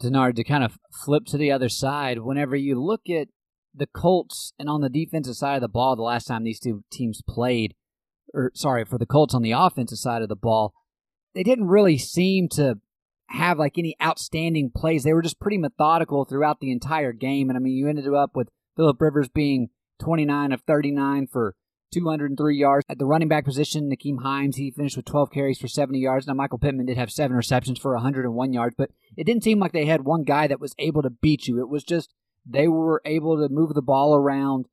Denard, 0.00 0.36
to 0.36 0.44
kind 0.44 0.62
of 0.62 0.78
flip 1.04 1.24
to 1.26 1.38
the 1.38 1.50
other 1.50 1.70
side, 1.70 2.18
whenever 2.18 2.54
you 2.54 2.80
look 2.80 3.08
at 3.08 3.28
the 3.76 3.86
Colts 3.86 4.52
and 4.58 4.68
on 4.68 4.80
the 4.80 4.88
defensive 4.88 5.36
side 5.36 5.56
of 5.56 5.60
the 5.60 5.68
ball, 5.68 5.96
the 5.96 6.02
last 6.02 6.26
time 6.26 6.44
these 6.44 6.60
two 6.60 6.82
teams 6.90 7.22
played, 7.28 7.74
or 8.32 8.50
sorry, 8.54 8.84
for 8.84 8.98
the 8.98 9.06
Colts 9.06 9.34
on 9.34 9.42
the 9.42 9.52
offensive 9.52 9.98
side 9.98 10.22
of 10.22 10.28
the 10.28 10.36
ball, 10.36 10.72
they 11.34 11.42
didn't 11.42 11.68
really 11.68 11.98
seem 11.98 12.48
to 12.50 12.76
have 13.28 13.58
like 13.58 13.76
any 13.76 13.96
outstanding 14.02 14.70
plays. 14.74 15.04
They 15.04 15.12
were 15.12 15.22
just 15.22 15.40
pretty 15.40 15.58
methodical 15.58 16.24
throughout 16.24 16.60
the 16.60 16.70
entire 16.70 17.12
game. 17.12 17.50
And 17.50 17.56
I 17.56 17.60
mean, 17.60 17.74
you 17.74 17.88
ended 17.88 18.12
up 18.12 18.34
with 18.34 18.48
Philip 18.76 19.00
Rivers 19.00 19.28
being 19.28 19.68
29 20.00 20.52
of 20.52 20.62
39 20.62 21.26
for 21.26 21.54
203 21.92 22.56
yards. 22.56 22.84
At 22.88 22.98
the 22.98 23.06
running 23.06 23.28
back 23.28 23.44
position, 23.44 23.90
Nyheim 23.90 24.22
Hines, 24.22 24.56
he 24.56 24.70
finished 24.70 24.96
with 24.96 25.06
12 25.06 25.30
carries 25.30 25.58
for 25.58 25.68
70 25.68 25.98
yards. 25.98 26.26
Now, 26.26 26.34
Michael 26.34 26.58
Pittman 26.58 26.86
did 26.86 26.96
have 26.96 27.10
seven 27.10 27.36
receptions 27.36 27.78
for 27.78 27.92
101 27.94 28.52
yards, 28.52 28.74
but 28.76 28.90
it 29.16 29.24
didn't 29.24 29.44
seem 29.44 29.58
like 29.58 29.72
they 29.72 29.86
had 29.86 30.04
one 30.04 30.24
guy 30.24 30.46
that 30.46 30.60
was 30.60 30.74
able 30.78 31.02
to 31.02 31.10
beat 31.10 31.46
you. 31.46 31.60
It 31.60 31.68
was 31.68 31.84
just 31.84 32.14
they 32.48 32.68
were 32.68 33.02
able 33.04 33.36
to 33.36 33.52
move 33.52 33.74
the 33.74 33.82
ball 33.82 34.14
around, 34.14 34.66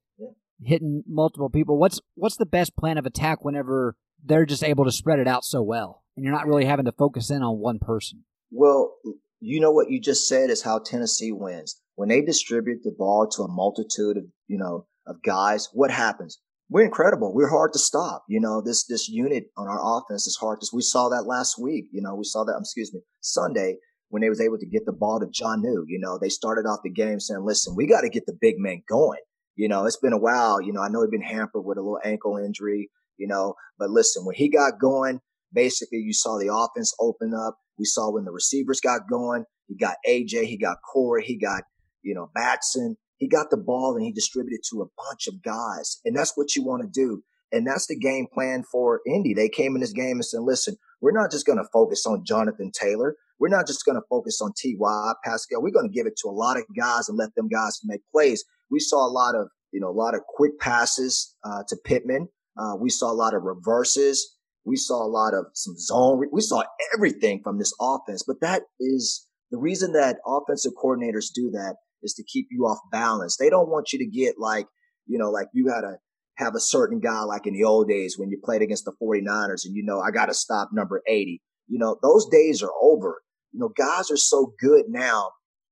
hitting 0.64 1.04
multiple 1.08 1.50
people. 1.50 1.78
What's 1.78 2.00
what's 2.16 2.38
the 2.38 2.46
best 2.46 2.76
plan 2.76 2.98
of 2.98 3.06
attack 3.06 3.44
whenever 3.44 3.96
they're 4.24 4.46
just 4.46 4.64
able 4.64 4.86
to 4.86 4.92
spread 4.92 5.20
it 5.20 5.28
out 5.28 5.44
so 5.44 5.62
well, 5.62 6.04
and 6.16 6.24
you're 6.24 6.34
not 6.34 6.48
really 6.48 6.66
having 6.66 6.86
to 6.86 6.92
focus 6.92 7.30
in 7.30 7.42
on 7.42 7.60
one 7.60 7.80
person? 7.80 8.24
Well, 8.52 8.96
you 9.40 9.60
know 9.60 9.72
what 9.72 9.90
you 9.90 10.00
just 10.00 10.28
said 10.28 10.50
is 10.50 10.62
how 10.62 10.80
Tennessee 10.80 11.32
wins 11.32 11.82
when 11.96 12.10
they 12.10 12.22
distribute 12.22 12.84
the 12.84 12.96
ball 12.98 13.28
to 13.30 13.44
a 13.44 13.52
multitude 13.52 14.18
of 14.18 14.26
you 14.48 14.58
know 14.58 14.86
of 15.08 15.22
guys. 15.24 15.70
What 15.74 15.92
happens? 15.92 16.40
We're 16.70 16.86
incredible. 16.86 17.34
We're 17.34 17.50
hard 17.50 17.74
to 17.74 17.80
stop. 17.80 18.24
You 18.28 18.40
know 18.40 18.62
this 18.62 18.86
this 18.86 19.10
unit 19.10 19.46
on 19.58 19.68
our 19.68 19.80
offense 19.82 20.28
is 20.28 20.38
hard 20.38 20.62
to. 20.62 20.68
We 20.74 20.82
saw 20.82 21.10
that 21.10 21.26
last 21.28 21.60
week. 21.60 21.86
You 21.92 22.02
know 22.02 22.16
we 22.16 22.24
saw 22.24 22.44
that. 22.44 22.56
Um, 22.56 22.62
excuse 22.62 22.94
me, 22.94 23.02
Sunday 23.22 23.78
when 24.14 24.22
they 24.22 24.30
was 24.30 24.40
able 24.40 24.60
to 24.60 24.68
get 24.68 24.86
the 24.86 24.94
ball 24.94 25.20
to 25.20 25.26
Jonnu. 25.26 25.86
You 25.88 25.98
know, 26.00 26.20
they 26.22 26.30
started 26.30 26.68
off 26.68 26.82
the 26.84 26.92
game 26.92 27.20
saying, 27.20 27.44
listen, 27.44 27.76
we 27.76 27.88
got 27.88 28.02
to 28.02 28.10
get 28.10 28.28
the 28.28 28.38
big 28.40 28.60
man 28.60 28.84
going. 28.88 29.22
You 29.56 29.68
know, 29.68 29.88
it's 29.88 29.98
been 29.98 30.14
a 30.14 30.20
while. 30.20 30.62
You 30.62 30.72
know, 30.72 30.82
I 30.82 30.88
know 30.88 31.02
he's 31.02 31.10
been 31.10 31.24
hampered 31.24 31.66
with 31.66 31.80
a 31.80 31.82
little 31.82 32.00
ankle 32.06 32.38
injury, 32.38 32.92
you 33.18 33.26
know, 33.26 33.56
but 33.80 33.90
listen, 33.90 34.24
when 34.24 34.36
he 34.36 34.50
got 34.50 34.80
going, 34.80 35.20
basically 35.52 35.98
you 35.98 36.14
saw 36.14 36.38
the 36.38 36.54
offense 36.54 36.94
open 37.00 37.34
up. 37.34 37.58
We 37.80 37.86
saw 37.86 38.12
when 38.12 38.26
the 38.26 38.32
receivers 38.32 38.80
got 38.80 39.10
going, 39.10 39.46
he 39.66 39.76
got 39.76 39.96
AJ, 40.08 40.44
he 40.44 40.60
got 40.60 40.78
Corey, 40.94 41.26
he 41.26 41.36
got, 41.36 41.64
you 42.04 42.14
know, 42.14 42.30
Batson. 42.36 42.98
He 43.18 43.28
got 43.28 43.50
the 43.50 43.58
ball 43.58 43.96
and 43.96 44.06
he 44.06 44.12
distributed 44.12 44.60
to 44.70 44.84
a 44.84 44.92
bunch 45.10 45.26
of 45.26 45.42
guys. 45.42 46.02
And 46.06 46.16
that's 46.16 46.34
what 46.36 46.56
you 46.56 46.64
want 46.64 46.84
to 46.84 46.88
do. 46.88 47.24
And 47.52 47.66
that's 47.66 47.88
the 47.88 47.98
game 47.98 48.28
plan 48.32 48.64
for 48.72 49.02
Indy. 49.08 49.34
They 49.34 49.50
came 49.50 49.74
in 49.74 49.82
this 49.82 49.94
game 49.94 50.18
and 50.18 50.26
said, 50.26 50.42
listen, 50.42 50.76
we're 51.02 51.20
not 51.20 51.32
just 51.32 51.48
going 51.48 51.58
to 51.58 51.70
focus 51.74 52.06
on 52.06 52.26
Jonathan 52.26 52.72
Taylor. 52.72 53.16
We're 53.40 53.50
not 53.50 53.68
just 53.68 53.86
going 53.86 53.96
to 53.96 54.08
focus 54.10 54.40
on 54.42 54.54
Ty 54.54 55.16
Pascal. 55.24 55.62
We're 55.62 55.72
going 55.72 55.90
to 55.90 55.94
give 55.94 56.08
it 56.08 56.18
to 56.22 56.30
a 56.30 56.32
lot 56.32 56.58
of 56.58 56.64
guys 56.78 57.10
and 57.10 57.18
let 57.18 57.34
them 57.36 57.48
guys 57.48 57.80
make 57.84 58.02
plays. 58.12 58.44
We 58.72 58.80
saw 58.80 59.06
a 59.06 59.12
lot 59.12 59.36
of, 59.36 59.48
you 59.72 59.80
know, 59.80 59.90
a 59.90 59.92
lot 59.92 60.16
of 60.16 60.22
quick 60.28 60.60
passes 60.60 61.36
uh, 61.44 61.64
to 61.68 61.78
Pittman. 61.84 62.28
Uh, 62.58 62.76
we 62.80 62.90
saw 62.90 63.12
a 63.12 63.14
lot 63.14 63.34
of 63.34 63.44
reverses. 63.44 64.38
We 64.66 64.76
saw 64.76 65.06
a 65.06 65.10
lot 65.10 65.34
of 65.34 65.46
some 65.54 65.76
zone. 65.78 66.24
We 66.32 66.42
saw 66.42 66.64
everything 66.96 67.42
from 67.44 67.60
this 67.60 67.74
offense, 67.82 68.24
but 68.26 68.40
that 68.42 68.64
is 68.80 69.28
the 69.52 69.58
reason 69.58 69.94
that 69.94 70.18
offensive 70.26 70.72
coordinators 70.82 71.28
do 71.34 71.52
that 71.52 71.76
is 72.02 72.14
to 72.14 72.24
keep 72.24 72.48
you 72.50 72.66
off 72.66 72.80
balance. 72.92 73.38
They 73.38 73.50
don't 73.50 73.70
want 73.70 73.94
you 73.94 74.00
to 74.00 74.06
get 74.06 74.36
like, 74.40 74.68
you 75.06 75.18
know, 75.18 75.30
like 75.30 75.48
you 75.54 75.66
got 75.66 75.82
to 75.82 75.98
have 76.38 76.56
a 76.56 76.60
certain 76.60 77.00
guy 77.00 77.22
like 77.22 77.46
in 77.46 77.54
the 77.54 77.64
old 77.64 77.88
days 77.88 78.18
when 78.18 78.30
you 78.30 78.40
played 78.44 78.62
against 78.62 78.86
the 78.86 78.94
49ers 79.02 79.66
and 79.66 79.76
you 79.76 79.84
know, 79.84 80.00
I 80.00 80.12
got 80.12 80.28
to 80.28 80.34
stop 80.34 80.70
number 80.74 81.02
80. 81.08 81.42
You 81.68 81.80
know, 81.80 81.98
those 82.02 82.28
days 82.30 82.62
are 82.62 82.72
over. 82.82 83.22
You 83.52 83.60
know, 83.60 83.70
guys 83.78 84.10
are 84.12 84.18
so 84.18 84.54
good 84.60 84.86
now. 84.90 85.32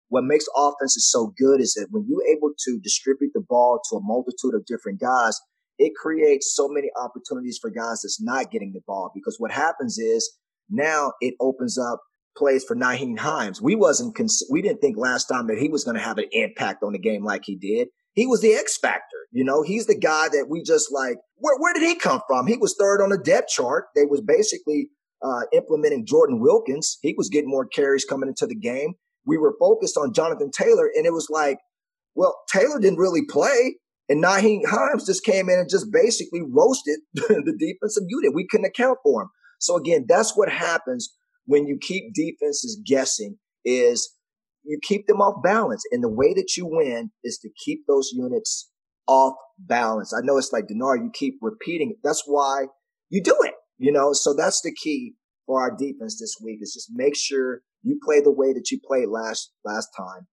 What 0.09 0.23
makes 0.25 0.45
offenses 0.55 1.09
so 1.09 1.33
good 1.37 1.61
is 1.61 1.73
that 1.73 1.87
when 1.89 2.05
you're 2.07 2.35
able 2.35 2.51
to 2.65 2.79
distribute 2.81 3.31
the 3.33 3.43
ball 3.47 3.79
to 3.89 3.97
a 3.97 4.01
multitude 4.01 4.53
of 4.53 4.65
different 4.65 4.99
guys, 4.99 5.39
it 5.77 5.93
creates 5.95 6.53
so 6.53 6.67
many 6.67 6.89
opportunities 7.01 7.57
for 7.59 7.69
guys 7.69 8.01
that's 8.01 8.21
not 8.21 8.51
getting 8.51 8.73
the 8.73 8.81
ball. 8.85 9.11
Because 9.15 9.37
what 9.39 9.51
happens 9.51 9.97
is 9.97 10.37
now 10.69 11.13
it 11.21 11.35
opens 11.39 11.77
up 11.77 12.01
plays 12.37 12.63
for 12.63 12.75
Nyheim 12.75 13.19
Hines. 13.19 13.61
We 13.61 13.75
wasn't 13.75 14.15
cons- 14.15 14.43
we 14.49 14.61
didn't 14.61 14.79
think 14.81 14.97
last 14.97 15.25
time 15.25 15.47
that 15.47 15.57
he 15.57 15.69
was 15.69 15.83
going 15.83 15.97
to 15.97 16.03
have 16.03 16.17
an 16.17 16.27
impact 16.31 16.83
on 16.83 16.93
the 16.93 16.99
game 16.99 17.23
like 17.23 17.43
he 17.45 17.55
did. 17.55 17.89
He 18.13 18.27
was 18.27 18.41
the 18.41 18.53
X 18.53 18.77
factor. 18.77 19.17
You 19.31 19.43
know, 19.43 19.63
he's 19.63 19.85
the 19.85 19.97
guy 19.97 20.27
that 20.29 20.47
we 20.49 20.61
just 20.61 20.91
like. 20.91 21.17
Where 21.35 21.57
where 21.57 21.73
did 21.73 21.83
he 21.83 21.95
come 21.95 22.21
from? 22.27 22.47
He 22.47 22.57
was 22.57 22.75
third 22.77 23.01
on 23.01 23.09
the 23.09 23.17
depth 23.17 23.49
chart. 23.49 23.85
They 23.95 24.05
was 24.05 24.21
basically 24.21 24.89
uh, 25.23 25.41
implementing 25.53 26.05
Jordan 26.05 26.39
Wilkins. 26.39 26.97
He 27.01 27.13
was 27.17 27.29
getting 27.29 27.49
more 27.49 27.65
carries 27.65 28.05
coming 28.05 28.29
into 28.29 28.47
the 28.47 28.55
game. 28.55 28.95
We 29.25 29.37
were 29.37 29.55
focused 29.59 29.97
on 29.97 30.13
Jonathan 30.13 30.51
Taylor, 30.51 30.89
and 30.95 31.05
it 31.05 31.13
was 31.13 31.27
like, 31.29 31.59
well, 32.15 32.35
Taylor 32.51 32.79
didn't 32.79 32.99
really 32.99 33.23
play. 33.29 33.75
And 34.09 34.21
Nyheim 34.21 34.65
Hines 34.65 35.05
just 35.05 35.23
came 35.23 35.47
in 35.47 35.59
and 35.59 35.69
just 35.69 35.91
basically 35.91 36.41
roasted 36.41 36.99
the 37.13 37.55
defensive 37.57 38.03
unit. 38.07 38.35
We 38.35 38.45
couldn't 38.45 38.65
account 38.65 38.97
for 39.03 39.23
him. 39.23 39.29
So 39.59 39.77
again, 39.77 40.05
that's 40.07 40.35
what 40.35 40.49
happens 40.49 41.13
when 41.45 41.65
you 41.65 41.77
keep 41.79 42.13
defenses 42.13 42.81
guessing 42.85 43.37
is 43.63 44.13
you 44.63 44.79
keep 44.81 45.07
them 45.07 45.21
off 45.21 45.41
balance. 45.43 45.83
And 45.91 46.03
the 46.03 46.09
way 46.09 46.33
that 46.33 46.57
you 46.57 46.65
win 46.65 47.11
is 47.23 47.37
to 47.39 47.49
keep 47.63 47.85
those 47.87 48.11
units 48.13 48.69
off 49.07 49.33
balance. 49.57 50.13
I 50.13 50.21
know 50.23 50.37
it's 50.37 50.51
like 50.51 50.65
Denard, 50.65 51.03
you 51.03 51.11
keep 51.13 51.35
repeating 51.41 51.91
it. 51.91 51.97
That's 52.03 52.23
why 52.25 52.65
you 53.09 53.21
do 53.23 53.37
it. 53.43 53.50
You 53.81 53.91
know, 53.91 54.13
so 54.13 54.35
that's 54.35 54.61
the 54.61 54.71
key 54.71 55.15
for 55.47 55.59
our 55.59 55.75
defense 55.75 56.19
this 56.19 56.35
week 56.39 56.59
is 56.61 56.71
just 56.71 56.91
make 56.93 57.15
sure 57.15 57.61
you 57.81 57.99
play 58.05 58.21
the 58.21 58.31
way 58.31 58.53
that 58.53 58.69
you 58.69 58.79
played 58.85 59.07
last 59.09 59.53
last 59.65 59.89
time. 59.97 60.27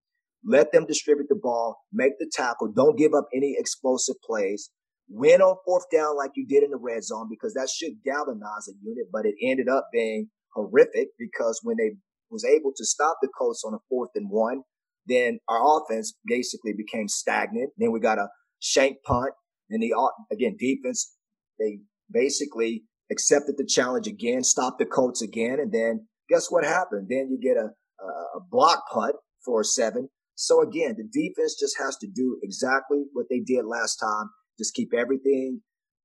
Let 0.45 0.71
them 0.71 0.85
distribute 0.85 1.29
the 1.29 1.39
ball, 1.41 1.79
make 1.91 2.19
the 2.19 2.29
tackle, 2.31 2.71
don't 2.71 2.95
give 2.95 3.15
up 3.15 3.25
any 3.35 3.55
explosive 3.57 4.17
plays. 4.23 4.69
Win 5.09 5.41
on 5.41 5.57
fourth 5.65 5.85
down 5.91 6.15
like 6.15 6.29
you 6.35 6.45
did 6.45 6.61
in 6.61 6.69
the 6.69 6.77
red 6.77 7.03
zone 7.03 7.25
because 7.27 7.55
that 7.55 7.69
should 7.75 8.03
galvanize 8.05 8.67
a 8.69 8.73
unit, 8.83 9.07
but 9.11 9.25
it 9.25 9.33
ended 9.43 9.67
up 9.67 9.87
being 9.91 10.29
horrific 10.53 11.07
because 11.17 11.59
when 11.63 11.77
they 11.77 11.95
was 12.29 12.45
able 12.45 12.71
to 12.77 12.85
stop 12.85 13.17
the 13.19 13.29
Colts 13.35 13.63
on 13.65 13.73
a 13.73 13.81
fourth 13.89 14.11
and 14.13 14.29
one, 14.29 14.61
then 15.07 15.39
our 15.49 15.59
offense 15.59 16.13
basically 16.23 16.73
became 16.77 17.07
stagnant. 17.07 17.71
Then 17.79 17.91
we 17.91 17.99
got 17.99 18.19
a 18.19 18.27
shank 18.59 18.97
punt. 19.03 19.31
And 19.71 19.81
the 19.81 19.95
again 20.31 20.55
defense, 20.59 21.15
they 21.57 21.79
basically 22.11 22.83
accepted 23.11 23.55
the 23.57 23.65
challenge 23.65 24.07
again, 24.07 24.43
stopped 24.43 24.79
the 24.79 24.85
Colts 24.85 25.21
again, 25.21 25.59
and 25.59 25.71
then 25.71 26.07
guess 26.29 26.47
what 26.49 26.63
happened? 26.63 27.07
Then 27.09 27.29
you 27.29 27.39
get 27.41 27.57
a, 27.57 27.69
a 28.03 28.39
block 28.49 28.83
punt 28.91 29.15
for 29.43 29.61
a 29.61 29.65
seven. 29.65 30.09
So 30.35 30.61
again, 30.61 30.95
the 30.97 31.03
defense 31.03 31.57
just 31.59 31.77
has 31.79 31.97
to 31.97 32.07
do 32.07 32.39
exactly 32.43 33.03
what 33.13 33.25
they 33.29 33.39
did 33.39 33.65
last 33.65 33.97
time. 33.97 34.29
Just 34.57 34.73
keep 34.73 34.93
everything 34.97 35.61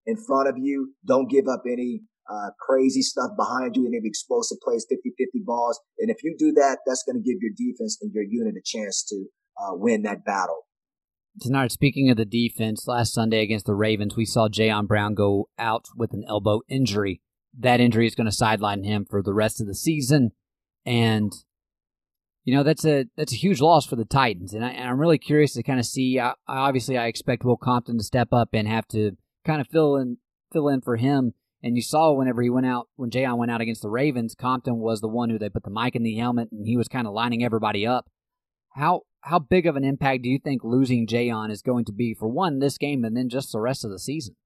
in 0.06 0.16
front 0.16 0.48
of 0.48 0.56
you. 0.58 0.94
Don't 1.06 1.30
give 1.30 1.46
up 1.46 1.62
any 1.66 2.02
uh, 2.28 2.50
crazy 2.58 3.02
stuff 3.02 3.30
behind 3.36 3.76
you, 3.76 3.86
any 3.86 3.98
explosive 4.02 4.58
plays, 4.64 4.86
50-50 4.90 5.44
balls. 5.44 5.80
And 5.98 6.10
if 6.10 6.24
you 6.24 6.34
do 6.38 6.52
that, 6.52 6.78
that's 6.86 7.04
going 7.04 7.22
to 7.22 7.22
give 7.22 7.38
your 7.40 7.52
defense 7.56 7.98
and 8.00 8.12
your 8.12 8.24
unit 8.24 8.54
a 8.56 8.62
chance 8.64 9.04
to 9.08 9.24
uh, 9.60 9.74
win 9.74 10.02
that 10.02 10.24
battle. 10.24 10.66
Tonight, 11.40 11.72
speaking 11.72 12.10
of 12.10 12.16
the 12.16 12.24
defense, 12.24 12.86
last 12.86 13.12
Sunday 13.12 13.42
against 13.42 13.66
the 13.66 13.74
Ravens, 13.74 14.16
we 14.16 14.24
saw 14.24 14.48
Jayon 14.48 14.86
Brown 14.86 15.14
go 15.14 15.48
out 15.58 15.86
with 15.96 16.12
an 16.12 16.24
elbow 16.28 16.60
injury. 16.68 17.20
That 17.58 17.80
injury 17.80 18.06
is 18.06 18.14
going 18.14 18.26
to 18.26 18.32
sideline 18.32 18.84
him 18.84 19.04
for 19.04 19.20
the 19.20 19.34
rest 19.34 19.60
of 19.60 19.66
the 19.66 19.74
season, 19.74 20.30
and 20.86 21.32
you 22.44 22.54
know 22.54 22.62
that's 22.62 22.84
a 22.84 23.06
that's 23.16 23.32
a 23.32 23.36
huge 23.36 23.60
loss 23.60 23.84
for 23.84 23.96
the 23.96 24.04
Titans. 24.04 24.54
And, 24.54 24.64
I, 24.64 24.70
am 24.74 25.00
really 25.00 25.18
curious 25.18 25.54
to 25.54 25.64
kind 25.64 25.80
of 25.80 25.86
see. 25.86 26.20
I, 26.20 26.34
obviously, 26.46 26.96
I 26.96 27.06
expect 27.06 27.44
Will 27.44 27.56
Compton 27.56 27.98
to 27.98 28.04
step 28.04 28.28
up 28.32 28.50
and 28.52 28.68
have 28.68 28.86
to 28.88 29.16
kind 29.44 29.60
of 29.60 29.66
fill 29.66 29.96
in 29.96 30.18
fill 30.52 30.68
in 30.68 30.82
for 30.82 30.96
him. 30.96 31.34
And 31.64 31.74
you 31.74 31.82
saw 31.82 32.12
whenever 32.12 32.42
he 32.42 32.50
went 32.50 32.66
out, 32.66 32.88
when 32.94 33.10
Jayon 33.10 33.38
went 33.38 33.50
out 33.50 33.60
against 33.60 33.82
the 33.82 33.90
Ravens, 33.90 34.36
Compton 34.36 34.78
was 34.78 35.00
the 35.00 35.08
one 35.08 35.30
who 35.30 35.38
they 35.38 35.48
put 35.48 35.64
the 35.64 35.70
mic 35.70 35.96
in 35.96 36.04
the 36.04 36.16
helmet, 36.16 36.50
and 36.52 36.66
he 36.66 36.76
was 36.76 36.86
kind 36.86 37.08
of 37.08 37.12
lining 37.12 37.42
everybody 37.42 37.84
up. 37.84 38.08
How 38.74 39.02
how 39.24 39.38
big 39.38 39.66
of 39.66 39.76
an 39.76 39.84
impact 39.84 40.22
do 40.22 40.28
you 40.28 40.38
think 40.38 40.62
losing 40.64 41.06
Jayon 41.06 41.50
is 41.50 41.62
going 41.62 41.84
to 41.86 41.92
be 41.92 42.14
for 42.14 42.28
one 42.28 42.58
this 42.58 42.78
game 42.78 43.04
and 43.04 43.16
then 43.16 43.28
just 43.28 43.52
the 43.52 43.60
rest 43.60 43.84
of 43.84 43.90
the 43.90 43.98
season? 43.98 44.36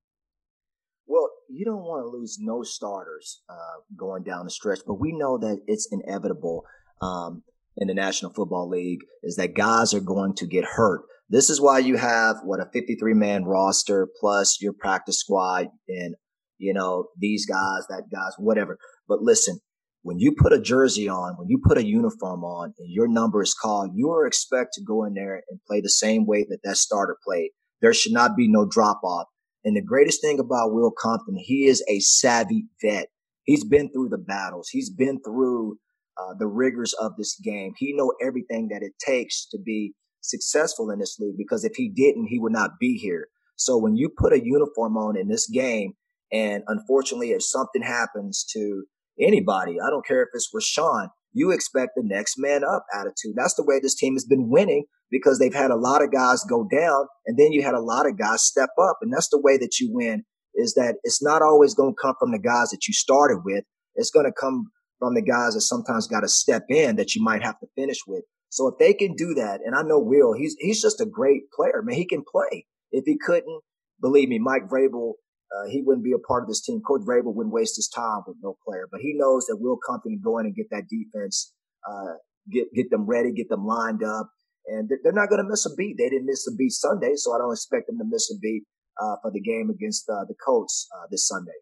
Well, 1.07 1.29
you 1.49 1.65
don't 1.65 1.83
want 1.83 2.05
to 2.05 2.17
lose 2.17 2.39
no 2.41 2.63
starters 2.63 3.43
uh, 3.49 3.81
going 3.97 4.23
down 4.23 4.45
the 4.45 4.51
stretch, 4.51 4.81
but 4.87 5.01
we 5.01 5.13
know 5.13 5.39
that 5.39 5.61
it's 5.67 5.89
inevitable. 5.91 6.65
Um, 7.01 7.43
in 7.79 7.87
the 7.87 7.95
National 7.95 8.33
Football 8.33 8.69
League 8.69 9.01
is 9.23 9.37
that 9.37 9.55
guys 9.55 9.95
are 9.95 10.01
going 10.01 10.35
to 10.35 10.47
get 10.47 10.65
hurt. 10.65 11.03
This 11.31 11.49
is 11.49 11.61
why 11.61 11.79
you 11.79 11.97
have 11.97 12.37
what 12.43 12.61
a 12.61 12.69
53 12.73 13.15
man 13.15 13.45
roster 13.45 14.09
plus 14.21 14.61
your 14.61 14.73
practice 14.73 15.21
squad 15.21 15.69
and, 15.89 16.17
you 16.59 16.75
know, 16.75 17.07
these 17.17 17.47
guys, 17.47 17.87
that 17.89 18.05
guys, 18.13 18.33
whatever. 18.39 18.79
But 19.07 19.21
listen, 19.23 19.61
when 20.09 20.19
you 20.19 20.33
put 20.33 20.55
a 20.55 20.61
jersey 20.61 21.07
on, 21.07 21.35
when 21.35 21.49
you 21.49 21.61
put 21.63 21.77
a 21.77 21.87
uniform 21.87 22.43
on 22.43 22.73
and 22.79 22.91
your 22.91 23.07
number 23.07 23.43
is 23.43 23.53
called, 23.53 23.91
you 23.95 24.11
are 24.11 24.27
expected 24.27 24.81
to 24.81 24.87
go 24.87 25.05
in 25.05 25.13
there 25.13 25.43
and 25.51 25.61
play 25.69 25.83
the 25.83 25.91
same 25.91 26.25
way 26.25 26.47
that 26.49 26.61
that 26.65 26.79
starter 26.79 27.19
played. 27.23 27.51
There 27.83 27.93
should 27.93 28.15
not 28.15 28.35
be 28.35 28.49
no 28.49 28.67
drop 28.67 29.01
off. 29.05 29.27
And 29.67 29.77
the 29.77 29.83
greatest 29.83 30.23
thing 30.23 30.39
about 30.39 30.73
Will 30.73 30.91
Compton, 30.99 31.37
he 31.37 31.67
is 31.67 31.85
a 31.91 32.01
savvy 32.01 32.65
vet. 32.83 33.09
He's 33.43 33.67
been 33.67 33.93
through 33.93 34.09
the 34.09 34.17
battles. 34.17 34.71
He's 34.71 34.89
been 34.89 35.21
through 35.21 35.77
uh, 36.17 36.33
the 36.39 36.47
rigors 36.47 36.95
of 36.95 37.13
this 37.19 37.39
game. 37.45 37.75
He 37.77 37.93
know 37.93 38.15
everything 38.25 38.69
that 38.69 38.83
it 38.83 38.93
takes 38.99 39.47
to 39.51 39.59
be 39.59 39.93
successful 40.23 40.91
in 40.91 41.01
this 41.01 41.19
league 41.21 41.37
because 41.37 41.65
if 41.65 41.77
he 41.77 41.91
didn't, 41.91 42.29
he 42.31 42.39
would 42.39 42.53
not 42.53 42.71
be 42.81 42.97
here. 42.97 43.29
So 43.57 43.77
when 43.77 43.99
you 43.99 44.09
put 44.09 44.33
a 44.33 44.43
uniform 44.43 44.97
on 44.97 45.19
in 45.19 45.29
this 45.29 45.47
game, 45.51 45.93
and 46.33 46.63
unfortunately, 46.67 47.33
if 47.33 47.43
something 47.43 47.83
happens 47.83 48.47
to 48.55 48.85
anybody, 49.21 49.77
I 49.81 49.91
don't 49.91 50.07
care 50.07 50.23
if 50.23 50.29
it's 50.33 50.51
Rashaan, 50.55 51.09
you 51.33 51.51
expect 51.51 51.93
the 51.97 52.03
next 52.05 52.35
man 52.39 52.63
up 52.65 52.85
attitude. 52.93 53.35
That's 53.37 53.55
the 53.55 53.65
way 53.65 53.81
this 53.81 53.95
team 53.95 54.15
has 54.15 54.25
been 54.25 54.49
winning 54.49 54.85
because 55.11 55.39
they've 55.39 55.55
had 55.55 55.71
a 55.71 55.77
lot 55.77 56.03
of 56.03 56.13
guys 56.13 56.45
go 56.49 56.67
down 56.71 57.07
and 57.27 57.39
then 57.39 57.53
you 57.53 57.63
had 57.63 57.75
a 57.75 57.81
lot 57.81 58.07
of 58.07 58.19
guys 58.19 58.43
step 58.43 58.71
up. 58.81 58.99
And 59.03 59.13
that's 59.13 59.29
the 59.29 59.41
way 59.41 59.57
that 59.59 59.79
you 59.81 59.91
win 59.93 60.25
is 60.55 60.75
that 60.75 60.97
it's 61.05 61.23
not 61.23 61.43
always 61.43 61.75
going 61.75 61.93
to 61.93 62.03
come 62.03 62.15
from 62.19 62.33
the 62.33 62.39
guys 62.39 62.71
that 62.71 62.89
you 62.89 62.95
started 62.95 63.39
with. 63.45 63.65
It's 63.95 64.11
going 64.11 64.27
to 64.27 64.33
come 64.33 64.71
from 64.99 65.15
the 65.15 65.23
guys 65.23 65.55
that 65.55 65.61
sometimes 65.61 66.09
got 66.09 66.21
to 66.21 66.29
step 66.29 66.65
in 66.69 66.97
that 66.97 67.15
you 67.15 67.23
might 67.23 67.43
have 67.43 67.59
to 67.61 67.67
finish 67.77 67.99
with. 68.07 68.25
So 68.51 68.67
if 68.69 68.79
they 68.79 68.95
can 68.95 69.15
do 69.15 69.35
that, 69.35 69.61
and 69.65 69.75
I 69.75 69.83
know 69.83 69.99
Will, 69.99 70.33
he's 70.33 70.57
he's 70.59 70.81
just 70.81 71.01
a 71.01 71.07
great 71.07 71.43
player, 71.55 71.83
man. 71.83 71.97
He 71.97 72.07
can 72.07 72.25
play. 72.31 72.67
If 72.91 73.05
he 73.05 73.19
couldn't, 73.19 73.61
believe 74.01 74.29
me, 74.29 74.39
Mike 74.39 74.69
Vrabel, 74.71 75.15
uh, 75.55 75.69
he 75.69 75.83
wouldn't 75.83 76.05
be 76.05 76.13
a 76.13 76.19
part 76.19 76.43
of 76.43 76.49
this 76.49 76.61
team. 76.61 76.81
Coach 76.87 77.03
Vrabel 77.03 77.35
wouldn't 77.35 77.55
waste 77.55 77.77
his 77.77 77.89
time 77.89 78.23
with 78.27 78.37
no 78.43 78.57
player, 78.67 78.89
but 78.91 79.01
he 79.01 79.15
knows 79.17 79.47
that 79.47 79.59
Will 79.61 79.79
Compton 79.85 80.13
can 80.13 80.21
go 80.23 80.39
in 80.39 80.47
and 80.47 80.55
get 80.55 80.71
that 80.71 80.89
defense, 80.89 81.53
uh, 81.89 82.15
get 82.51 82.67
get 82.75 82.91
them 82.91 83.07
ready, 83.07 83.33
get 83.33 83.49
them 83.49 83.67
lined 83.67 84.03
up, 84.03 84.31
and 84.67 84.89
they're, 84.89 84.99
they're 85.03 85.13
not 85.13 85.29
going 85.29 85.43
to 85.43 85.49
miss 85.49 85.67
a 85.67 85.75
beat. 85.75 85.97
They 85.99 86.09
didn't 86.09 86.27
miss 86.27 86.47
a 86.47 86.55
beat 86.55 86.73
Sunday, 86.73 87.13
so 87.15 87.35
I 87.35 87.39
don't 87.39 87.53
expect 87.53 87.87
them 87.87 87.99
to 87.99 88.05
miss 88.07 88.31
a 88.31 88.39
beat 88.41 88.65
uh, 89.01 89.17
for 89.23 89.31
the 89.31 89.41
game 89.41 89.71
against 89.71 90.09
uh, 90.09 90.25
the 90.27 90.35
Colts 90.45 90.89
uh, 90.95 91.07
this 91.11 91.27
Sunday. 91.27 91.59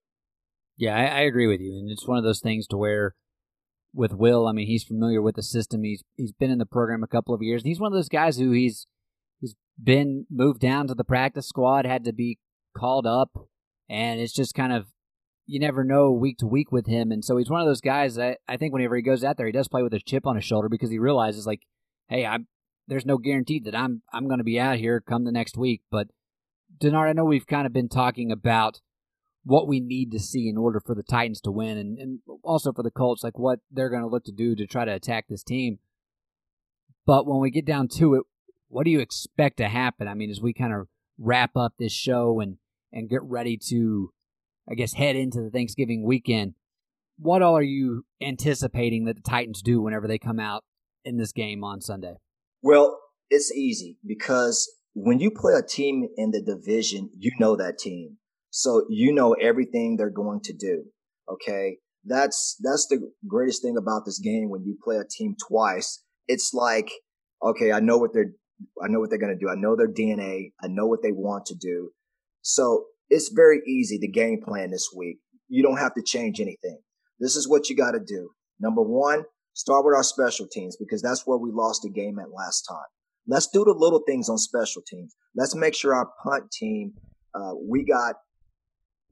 Yeah, 0.76 0.95
I, 0.97 1.05
I 1.05 1.21
agree 1.21 1.47
with 1.47 1.61
you, 1.61 1.78
and 1.78 1.90
it's 1.90 2.07
one 2.07 2.19
of 2.19 2.25
those 2.25 2.40
things 2.40 2.66
to 2.69 2.76
where 2.76 3.14
with 3.97 4.12
Will, 4.12 4.47
I 4.47 4.52
mean, 4.52 4.66
he's 4.66 4.85
familiar 4.85 5.23
with 5.23 5.37
the 5.37 5.43
system. 5.43 5.83
He's 5.83 6.05
he's 6.16 6.33
been 6.33 6.50
in 6.50 6.59
the 6.59 6.66
program 6.66 7.02
a 7.02 7.09
couple 7.09 7.35
of 7.35 7.43
years. 7.43 7.62
And 7.62 7.69
he's 7.69 7.81
one 7.81 7.93
of 7.93 7.97
those 7.97 8.11
guys 8.11 8.37
who 8.37 8.52
he's 8.52 8.87
he's 9.40 9.57
been 9.83 10.26
moved 10.31 10.61
down 10.61 10.87
to 10.88 10.95
the 10.95 11.05
practice 11.05 11.49
squad, 11.49 11.87
had 11.87 12.05
to 12.05 12.12
be 12.12 12.38
called 12.76 13.07
up, 13.07 13.31
and 13.88 14.21
it's 14.21 14.35
just 14.35 14.55
kind 14.55 14.73
of 14.73 14.87
you 15.47 15.61
never 15.61 15.85
know 15.85 16.11
week 16.11 16.38
to 16.38 16.47
week 16.47 16.73
with 16.73 16.87
him. 16.87 17.12
And 17.12 17.25
so 17.25 17.37
he's 17.37 17.49
one 17.49 17.61
of 17.61 17.66
those 17.66 17.81
guys 17.81 18.16
that 18.16 18.38
I 18.49 18.57
think 18.57 18.73
whenever 18.73 18.97
he 18.97 19.02
goes 19.02 19.23
out 19.23 19.37
there, 19.37 19.47
he 19.47 19.52
does 19.52 19.69
play 19.69 19.83
with 19.83 19.95
a 19.95 20.00
chip 20.00 20.26
on 20.26 20.37
his 20.37 20.45
shoulder 20.45 20.69
because 20.69 20.90
he 20.90 20.99
realizes 20.99 21.47
like, 21.47 21.61
hey, 22.09 22.26
I'm 22.26 22.49
there's 22.88 23.07
no 23.07 23.19
guarantee 23.19 23.61
that 23.61 23.75
I'm 23.75 24.02
I'm 24.12 24.26
going 24.26 24.38
to 24.38 24.45
be 24.45 24.61
out 24.61 24.78
here 24.78 25.00
come 25.00 25.25
the 25.25 25.33
next 25.33 25.57
week. 25.57 25.83
But 25.90 26.09
Denard, 26.78 27.09
I 27.09 27.12
know 27.12 27.25
we've 27.25 27.47
kind 27.47 27.66
of 27.66 27.73
been 27.73 27.88
talking 27.88 28.31
about 28.31 28.81
what 29.45 29.69
we 29.69 29.78
need 29.78 30.11
to 30.11 30.19
see 30.19 30.49
in 30.49 30.57
order 30.57 30.81
for 30.81 30.95
the 30.95 31.05
Titans 31.05 31.40
to 31.43 31.52
win, 31.52 31.78
and, 31.78 31.99
and 31.99 32.19
also 32.43 32.73
for 32.73 32.83
the 32.83 32.90
Colts, 32.90 33.23
like 33.23 33.38
what 33.38 33.61
they're 33.71 33.88
going 33.88 34.02
to 34.02 34.09
look 34.09 34.25
to 34.25 34.33
do 34.33 34.57
to 34.57 34.66
try 34.66 34.85
to 34.85 34.93
attack 34.93 35.26
this 35.28 35.45
team. 35.45 35.78
But 37.07 37.26
when 37.26 37.40
we 37.40 37.50
get 37.50 37.64
down 37.64 37.87
to 37.97 38.14
it, 38.14 38.25
what 38.69 38.85
do 38.85 38.90
you 38.90 38.99
expect 38.99 39.59
to 39.59 39.69
happen? 39.69 40.09
I 40.09 40.14
mean, 40.14 40.31
as 40.31 40.40
we 40.40 40.52
kind 40.52 40.75
of 40.75 40.88
wrap 41.16 41.57
up 41.57 41.75
this 41.78 41.93
show 41.93 42.40
and 42.40 42.59
and 42.97 43.11
get 43.11 43.23
ready 43.23 43.59
to, 43.69 44.11
I 44.69 44.75
guess, 44.75 44.95
head 44.95 45.17
into 45.17 45.43
the 45.43 45.50
Thanksgiving 45.50 46.03
weekend, 46.05 46.55
what 47.19 47.43
all 47.43 47.57
are 47.57 47.62
you 47.62 48.07
anticipating 48.23 49.05
that 49.05 49.17
the 49.17 49.23
Titans 49.23 49.61
do 49.62 49.83
whenever 49.83 50.09
they 50.09 50.19
come 50.19 50.41
out 50.41 50.65
in 51.05 51.19
this 51.19 51.31
game 51.31 51.63
on 51.63 51.82
Sunday? 51.82 52.15
Well, 52.63 52.99
it's 53.28 53.52
easy 53.52 53.99
because 54.04 54.67
when 54.95 55.21
you 55.21 55.30
play 55.30 55.52
a 55.52 55.63
team 55.63 56.09
in 56.17 56.30
the 56.30 56.43
division, 56.43 57.11
you 57.19 57.32
know 57.39 57.54
that 57.56 57.78
team. 57.78 58.17
So 58.49 58.87
you 58.89 59.13
know 59.13 59.35
everything 59.35 59.97
they're 59.97 60.09
going 60.09 60.41
to 60.45 60.54
do. 60.54 60.85
Okay. 61.30 61.76
That's, 62.02 62.56
that's 62.63 62.87
the 62.87 63.11
greatest 63.28 63.61
thing 63.61 63.76
about 63.76 64.06
this 64.06 64.19
game. 64.19 64.49
When 64.49 64.65
you 64.65 64.78
play 64.82 64.97
a 64.97 65.04
team 65.04 65.37
twice, 65.47 66.02
it's 66.28 66.54
like, 66.54 66.91
okay, 67.43 67.73
I 67.73 67.80
know 67.80 67.99
what 67.99 68.15
they're, 68.15 68.32
I 68.82 68.89
know 68.89 69.00
what 69.00 69.11
they're 69.11 69.19
going 69.19 69.37
to 69.39 69.45
do. 69.45 69.50
I 69.50 69.54
know 69.54 69.76
their 69.76 69.93
DNA. 69.93 70.52
I 70.63 70.69
know 70.69 70.87
what 70.87 71.02
they 71.02 71.13
want 71.13 71.45
to 71.47 71.54
do. 71.54 71.91
So 72.49 72.85
it's 73.11 73.30
very 73.35 73.61
easy 73.67 73.99
to 73.99 74.06
game 74.06 74.41
plan 74.41 74.71
this 74.71 74.89
week. 74.97 75.19
You 75.49 75.65
don't 75.65 75.78
have 75.78 75.95
to 75.95 76.02
change 76.02 76.41
anything. 76.41 76.78
This 77.19 77.35
is 77.35 77.49
what 77.49 77.69
you 77.69 77.75
got 77.75 77.93
to 77.93 77.99
do. 77.99 78.30
Number 78.61 78.82
one, 78.82 79.25
start 79.54 79.85
with 79.85 79.97
our 79.97 80.04
special 80.04 80.47
teams 80.47 80.76
because 80.76 81.02
that's 81.02 81.26
where 81.26 81.39
we 81.39 81.50
lost 81.52 81.82
the 81.82 81.91
game 81.91 82.21
at 82.21 82.30
last 82.30 82.63
time. 82.63 82.87
Let's 83.26 83.49
do 83.49 83.65
the 83.65 83.73
little 83.73 84.00
things 84.06 84.28
on 84.28 84.39
special 84.39 84.80
teams. 84.87 85.17
Let's 85.35 85.56
make 85.56 85.75
sure 85.75 85.93
our 85.93 86.09
punt 86.23 86.52
team, 86.52 86.93
uh, 87.35 87.54
we 87.69 87.85
got 87.85 88.15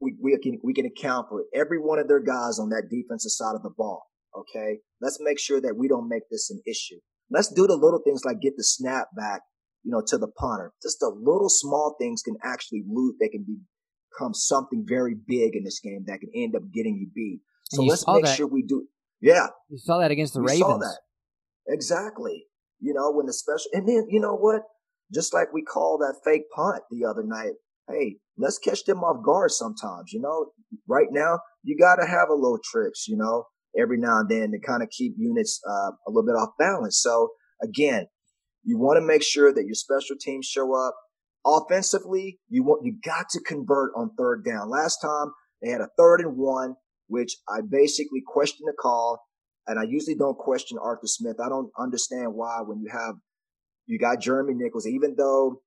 we, 0.01 0.15
we 0.23 0.39
can 0.41 0.61
we 0.63 0.73
can 0.73 0.87
account 0.87 1.29
for 1.29 1.43
every 1.53 1.81
one 1.81 1.99
of 1.99 2.07
their 2.07 2.21
guys 2.21 2.61
on 2.61 2.69
that 2.69 2.89
defensive 2.89 3.33
side 3.33 3.57
of 3.57 3.65
the 3.65 3.75
ball. 3.77 4.05
Okay, 4.39 4.79
let's 5.01 5.19
make 5.21 5.41
sure 5.41 5.61
that 5.61 5.75
we 5.77 5.89
don't 5.89 6.09
make 6.09 6.23
this 6.31 6.51
an 6.51 6.63
issue. 6.69 7.01
Let's 7.31 7.53
do 7.53 7.67
the 7.67 7.75
little 7.75 8.01
things 8.05 8.25
like 8.25 8.41
get 8.41 8.57
the 8.57 8.63
snap 8.63 9.09
back, 9.17 9.41
you 9.85 9.93
know, 9.93 10.03
to 10.07 10.19
the 10.19 10.29
punter. 10.29 10.73
Just 10.83 10.99
the 11.01 11.09
little 11.09 11.49
small 11.49 11.95
things 12.01 12.23
can 12.23 12.37
actually 12.43 12.83
loot. 12.89 13.17
They 13.21 13.29
can 13.29 13.45
become 13.45 14.35
something 14.35 14.85
very 14.87 15.15
big 15.15 15.55
in 15.55 15.63
this 15.65 15.79
game 15.81 16.05
that 16.07 16.21
can 16.21 16.31
end 16.35 16.57
up 16.57 16.63
getting 16.73 16.97
you 16.97 17.09
beat. 17.15 17.41
So 17.71 17.83
let's 17.83 18.07
make 18.07 18.25
that. 18.25 18.37
sure 18.37 18.47
we 18.47 18.65
do. 18.67 18.87
Yeah, 19.21 19.49
you 19.69 19.79
saw 19.79 19.99
that 20.01 20.11
against 20.11 20.35
the 20.35 20.41
we 20.41 20.47
Ravens. 20.47 20.61
Saw 20.61 20.79
that 20.79 20.99
exactly. 21.69 22.47
You 22.81 22.93
know 22.95 23.13
when 23.13 23.27
the 23.27 23.33
special, 23.33 23.71
and 23.73 23.89
then 23.89 24.07
you 24.11 24.21
know 24.21 24.37
what? 24.37 24.63
Just 25.13 25.33
like 25.33 25.53
we 25.53 25.63
called 25.63 26.01
that 26.01 26.17
fake 26.25 26.45
punt 26.55 26.83
the 26.91 27.07
other 27.09 27.23
night. 27.25 27.53
Hey, 27.89 28.17
let's 28.39 28.59
catch 28.59 28.85
them 28.85 28.99
off 28.99 29.25
guard 29.25 29.51
sometimes. 29.51 30.13
You 30.13 30.21
know, 30.21 30.53
right 30.89 31.09
now 31.11 31.41
you 31.63 31.77
got 31.79 31.97
to 31.97 32.07
have 32.07 32.29
a 32.31 32.35
little 32.35 32.59
tricks, 32.63 33.07
you 33.09 33.17
know, 33.17 33.45
every 33.79 33.99
now 33.99 34.21
and 34.21 34.29
then 34.29 34.53
to 34.53 34.59
kind 34.67 34.83
of 34.83 34.89
keep 34.91 35.15
units 35.17 35.61
uh, 35.69 35.91
a 36.07 36.09
little 36.09 36.27
bit 36.27 36.37
off 36.37 36.51
balance. 36.59 37.01
So 37.01 37.31
again, 37.63 38.07
you 38.65 38.79
want 38.79 38.97
to 38.97 39.07
make 39.07 39.23
sure 39.23 39.53
that 39.53 39.65
your 39.65 39.75
special 39.75 40.17
teams 40.19 40.47
show 40.47 40.75
up. 40.75 40.95
Offensively, 41.47 42.39
you 42.49 42.65
want 42.65 42.85
you 42.85 42.97
got 43.05 43.29
to 43.31 43.41
convert 43.41 43.93
on 43.97 44.11
third 44.17 44.45
down. 44.45 44.71
Last 44.71 44.99
time 45.03 45.33
they 45.63 45.71
had 45.71 45.83
a 45.83 45.91
third 45.99 46.21
and 46.21 46.37
one, 46.37 46.75
which 47.07 47.37
I 47.49 47.61
basically 47.61 48.23
questioned 48.27 48.67
the 48.67 48.73
call, 48.81 49.21
and 49.67 49.79
I 49.79 49.83
usually 49.83 50.17
don't 50.17 50.39
question 50.39 50.79
Arthur 50.83 51.07
Smith. 51.07 51.37
I 51.45 51.51
don't 51.51 51.71
understand 51.79 52.35
why 52.35 52.61
when 52.65 52.81
you 52.81 52.89
have 52.91 53.17
you 53.87 53.99
got 53.99 54.23
Jeremy 54.23 54.55
McNichols, 54.55 54.87
even 54.87 55.17
though 55.19 55.61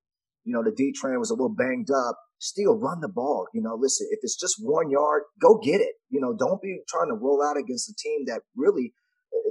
you 0.43 0.53
know 0.53 0.63
the 0.63 0.71
D 0.75 0.91
train 0.99 1.19
was 1.19 1.29
a 1.29 1.35
little 1.35 1.53
banged 1.55 1.91
up, 1.91 2.17
still 2.39 2.75
run 2.75 3.01
the 3.01 3.07
ball. 3.07 3.45
You 3.53 3.61
know, 3.61 3.77
listen, 3.79 4.07
if 4.09 4.19
it's 4.23 4.39
just 4.39 4.55
one 4.59 4.89
yard, 4.89 5.23
go 5.39 5.59
get 5.63 5.81
it. 5.81 5.93
You 6.09 6.21
know, 6.21 6.35
don't 6.35 6.61
be 6.61 6.79
trying 6.87 7.09
to 7.09 7.15
roll 7.15 7.43
out 7.43 7.57
against 7.57 7.89
a 7.89 7.93
team 7.95 8.25
that 8.25 8.41
really 8.55 8.93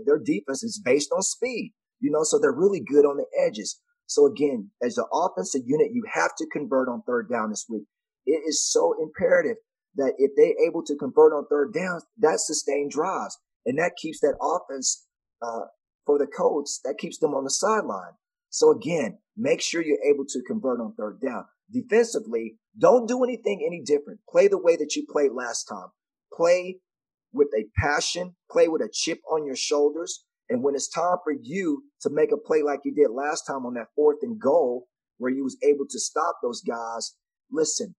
their 0.05 0.19
defense 0.19 0.63
is 0.63 0.81
based 0.85 1.11
on 1.15 1.23
speed. 1.23 1.73
You 2.01 2.11
know, 2.11 2.23
so 2.23 2.39
they're 2.39 2.53
really 2.53 2.81
good 2.81 3.05
on 3.05 3.17
the 3.17 3.27
edges. 3.39 3.81
So 4.07 4.27
again, 4.27 4.71
as 4.83 4.99
an 4.99 5.05
offensive 5.13 5.63
unit, 5.65 5.89
you 5.93 6.05
have 6.13 6.31
to 6.39 6.47
convert 6.53 6.89
on 6.89 7.03
third 7.07 7.29
down 7.31 7.51
this 7.51 7.67
week. 7.69 7.85
It 8.25 8.43
is 8.47 8.71
so 8.71 8.95
imperative 9.01 9.57
that 9.97 10.15
if 10.19 10.33
they're 10.37 10.67
able 10.67 10.83
to 10.85 10.97
convert 10.97 11.33
on 11.33 11.47
third 11.49 11.73
down, 11.73 12.01
that 12.19 12.39
sustained 12.41 12.91
drives 12.91 13.39
and 13.65 13.79
that 13.79 13.97
keeps 14.01 14.21
that 14.21 14.37
offense 14.41 15.07
uh, 15.43 15.67
for 16.07 16.19
the 16.19 16.27
Colts. 16.27 16.81
That 16.85 16.99
keeps 16.99 17.19
them 17.19 17.35
on 17.35 17.45
the 17.45 17.51
sideline. 17.51 18.13
So 18.51 18.71
again, 18.71 19.19
make 19.37 19.61
sure 19.61 19.83
you're 19.83 19.99
able 20.05 20.25
to 20.29 20.43
convert 20.47 20.81
on 20.81 20.95
third 20.95 21.21
down. 21.21 21.45
Defensively, 21.71 22.59
don't 22.79 23.09
do 23.09 23.25
anything 23.25 23.65
any 23.67 23.83
different. 23.85 24.21
Play 24.31 24.49
the 24.49 24.59
way 24.59 24.77
that 24.77 24.95
you 24.95 25.05
played 25.11 25.33
last 25.33 25.65
time. 25.65 25.89
Play 26.33 26.79
with 27.33 27.49
a 27.59 27.65
passion, 27.77 28.37
play 28.51 28.69
with 28.69 28.83
a 28.83 28.89
chip 28.93 29.19
on 29.31 29.45
your 29.45 29.57
shoulders. 29.57 30.25
And 30.49 30.63
when 30.63 30.75
it's 30.75 30.89
time 30.89 31.17
for 31.25 31.33
you 31.43 31.83
to 32.03 32.11
make 32.11 32.31
a 32.33 32.37
play 32.37 32.63
like 32.63 32.81
you 32.85 32.95
did 32.95 33.11
last 33.11 33.43
time 33.43 33.67
on 33.67 33.75
that 33.75 33.89
fourth 33.97 34.19
and 34.23 34.41
goal, 34.41 34.87
where 35.19 35.33
you 35.33 35.45
was 35.45 35.57
able 35.63 35.87
to 35.89 35.99
stop 35.99 36.37
those 36.43 36.63
guys, 36.63 37.15
listen, 37.51 37.95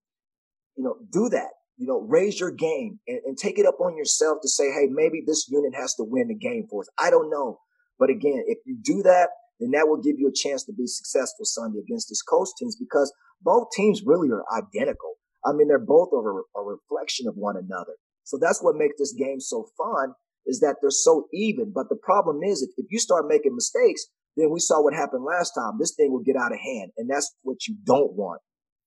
you 0.76 0.84
know, 0.84 0.96
do 1.12 1.30
that. 1.30 1.50
You 1.78 1.86
know, 1.86 2.00
raise 2.00 2.40
your 2.40 2.52
game 2.52 3.00
and, 3.08 3.20
and 3.26 3.38
take 3.38 3.60
it 3.60 3.66
up 3.66 3.80
on 3.80 3.98
yourself 3.98 4.40
to 4.42 4.50
say, 4.50 4.72
hey, 4.72 4.88
maybe 4.90 5.22
this 5.26 5.48
unit 5.50 5.74
has 5.76 5.94
to 5.96 6.04
win 6.04 6.28
the 6.28 6.36
game 6.36 6.66
for 6.70 6.82
us. 6.82 6.90
I 6.98 7.10
don't 7.12 7.30
know. 7.30 7.60
But 8.00 8.10
again, 8.10 8.44
if 8.48 8.60
you 8.66 8.78
do 8.82 9.04
that, 9.04 9.30
then 9.60 9.72
that 9.72 9.88
will 9.88 10.02
give 10.02 10.16
you 10.18 10.28
a 10.28 10.34
chance 10.34 10.64
to 10.66 10.74
be 10.74 10.88
successful 10.88 11.46
Sunday 11.46 11.80
against 11.80 12.10
this 12.10 12.22
coast 12.22 12.56
teams 12.58 12.76
because 12.76 13.14
both 13.42 13.68
teams 13.76 14.02
really 14.06 14.30
are 14.30 14.44
identical. 14.56 15.14
I 15.46 15.54
mean, 15.54 15.68
they're 15.68 15.80
both 15.80 16.10
a, 16.14 16.18
a 16.18 16.64
reflection 16.64 17.28
of 17.28 17.36
one 17.36 17.58
another. 17.58 17.94
So 18.24 18.38
that's 18.42 18.62
what 18.62 18.76
makes 18.76 18.96
this 18.98 19.14
game 19.14 19.40
so 19.40 19.68
fun 19.78 20.14
is 20.48 20.60
that 20.62 20.78
they're 20.82 20.90
so 20.90 21.28
even. 21.34 21.72
But 21.74 21.90
the 21.90 21.96
problem 21.96 22.42
is, 22.44 22.64
if, 22.64 22.72
if 22.78 22.88
you 22.90 23.00
start 23.00 23.28
making 23.28 23.54
mistakes, 23.54 24.08
then 24.36 24.52
we 24.52 24.60
saw 24.60 24.82
what 24.82 24.94
happened 24.94 25.26
last 25.26 25.52
time. 25.52 25.74
This 25.80 25.94
thing 25.96 26.12
will 26.12 26.24
get 26.24 26.36
out 26.36 26.52
of 26.52 26.60
hand, 26.60 26.92
and 26.98 27.10
that's 27.10 27.36
what 27.44 27.68
you 27.68 27.76
don't 27.86 28.14
want. 28.14 28.42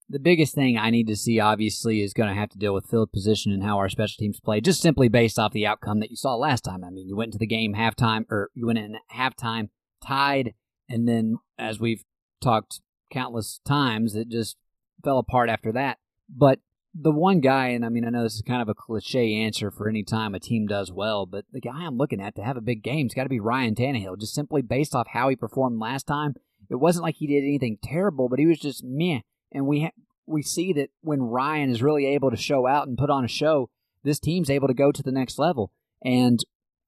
The 0.09 0.19
biggest 0.19 0.55
thing 0.57 0.77
I 0.77 0.91
need 0.91 1.07
to 1.07 1.15
see, 1.15 1.39
obviously, 1.39 2.03
is 2.03 2.13
going 2.13 2.29
to 2.29 2.35
have 2.35 2.51
to 2.51 2.59
deal 2.59 2.75
with 2.75 2.87
field 2.87 3.13
position 3.13 3.53
and 3.53 3.63
how 3.63 3.79
our 3.79 3.89
special 3.89 4.17
teams 4.19 4.41
play, 4.41 4.61
just 4.61 4.83
simply 4.83 5.09
based 5.09 5.39
off 5.39 5.53
the 5.53 5.67
outcome 5.67 6.01
that 6.01 6.11
you 6.11 6.17
saw 6.17 6.35
last 6.35 6.63
time. 6.63 6.83
I 6.83 6.91
mean, 6.91 7.07
you 7.07 7.15
went 7.15 7.29
into 7.29 7.39
the 7.39 7.47
game 7.47 7.75
halftime, 7.75 8.25
or 8.29 8.51
you 8.55 8.67
went 8.67 8.81
in 8.81 8.97
halftime 9.15 9.69
tied, 10.05 10.55
and 10.89 11.07
then, 11.07 11.37
as 11.59 11.79
we've 11.79 12.03
talked 12.43 12.81
countless 13.13 13.61
times, 13.65 14.17
it 14.17 14.29
just 14.29 14.57
fell 15.05 15.19
apart 15.19 15.49
after 15.49 15.73
that. 15.73 15.99
But 16.29 16.61
the 16.95 17.13
one 17.13 17.41
guy, 17.41 17.69
and 17.69 17.85
I 17.85 17.89
mean, 17.89 18.05
I 18.05 18.11
know 18.11 18.25
this 18.25 18.35
is 18.35 18.43
kind 18.43 18.63
of 18.63 18.69
a 18.69 18.75
cliche 18.75 19.35
answer 19.35 19.71
for 19.71 19.89
any 19.89 20.03
time 20.03 20.35
a 20.35 20.41
team 20.41 20.67
does 20.67 20.91
well, 20.91 21.25
but 21.25 21.45
the 21.53 21.61
guy 21.61 21.85
I'm 21.85 21.97
looking 21.97 22.21
at 22.21 22.35
to 22.37 22.43
have 22.43 22.57
a 22.57 22.63
big 22.63 22.83
game 22.83 23.07
has 23.07 23.15
got 23.15 23.25
to 23.25 23.29
be 23.29 23.41
Ryan 23.41 23.75
Tannehill, 23.75 24.19
just 24.19 24.35
simply 24.35 24.63
based 24.63 24.95
off 24.95 25.07
how 25.09 25.29
he 25.29 25.37
performed 25.37 25.79
last 25.79 26.07
time. 26.07 26.35
It 26.69 26.77
wasn't 26.77 27.05
like 27.05 27.17
he 27.17 27.27
did 27.27 27.45
anything 27.45 27.79
terrible, 27.83 28.29
but 28.29 28.39
he 28.39 28.47
was 28.47 28.59
just 28.59 28.83
meh. 28.85 29.21
And 29.53 29.67
we 29.67 29.83
ha- 29.83 30.03
we 30.27 30.43
see 30.43 30.73
that 30.75 30.91
when 31.01 31.23
Ryan 31.23 31.71
is 31.71 31.83
really 31.83 32.07
able 32.07 32.31
to 32.31 32.37
show 32.37 32.67
out 32.67 32.89
and 32.89 32.99
put 32.99 33.11
on 33.11 33.25
a 33.25 33.29
show, 33.29 33.71
this 34.03 34.21
team's 34.21 34.51
able 34.51 34.69
to 34.69 34.75
go 34.75 34.93
to 34.93 35.03
the 35.03 35.13
next 35.13 35.39
level. 35.39 35.73
And 36.05 36.41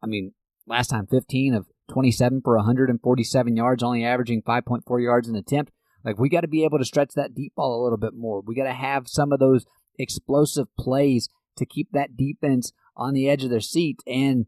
I 0.03 0.07
mean, 0.07 0.33
last 0.67 0.89
time 0.89 1.07
15 1.07 1.55
of 1.55 1.67
27 1.91 2.43
for 2.43 2.57
147 2.57 3.57
yards, 3.57 3.83
only 3.83 4.05
averaging 4.05 4.43
5.4 4.43 5.03
yards 5.03 5.29
an 5.29 5.37
attempt. 5.37 5.73
Like 6.05 6.19
we 6.19 6.29
got 6.29 6.41
to 6.41 6.49
be 6.49 6.65
able 6.65 6.79
to 6.79 6.85
stretch 6.85 7.15
that 7.15 7.35
deep 7.35 7.55
ball 7.55 7.81
a 7.81 7.83
little 7.83 7.99
bit 7.99 8.15
more. 8.15 8.41
We 8.41 8.55
got 8.55 8.65
to 8.65 8.73
have 8.73 9.09
some 9.09 9.33
of 9.33 9.39
those 9.39 9.67
explosive 9.99 10.69
plays 10.79 11.29
to 11.57 11.67
keep 11.67 11.89
that 11.93 12.17
defense 12.17 12.73
on 12.97 13.15
the 13.15 13.29
edge 13.29 13.45
of 13.45 13.51
their 13.51 13.61
seat. 13.61 14.01
And 14.07 14.47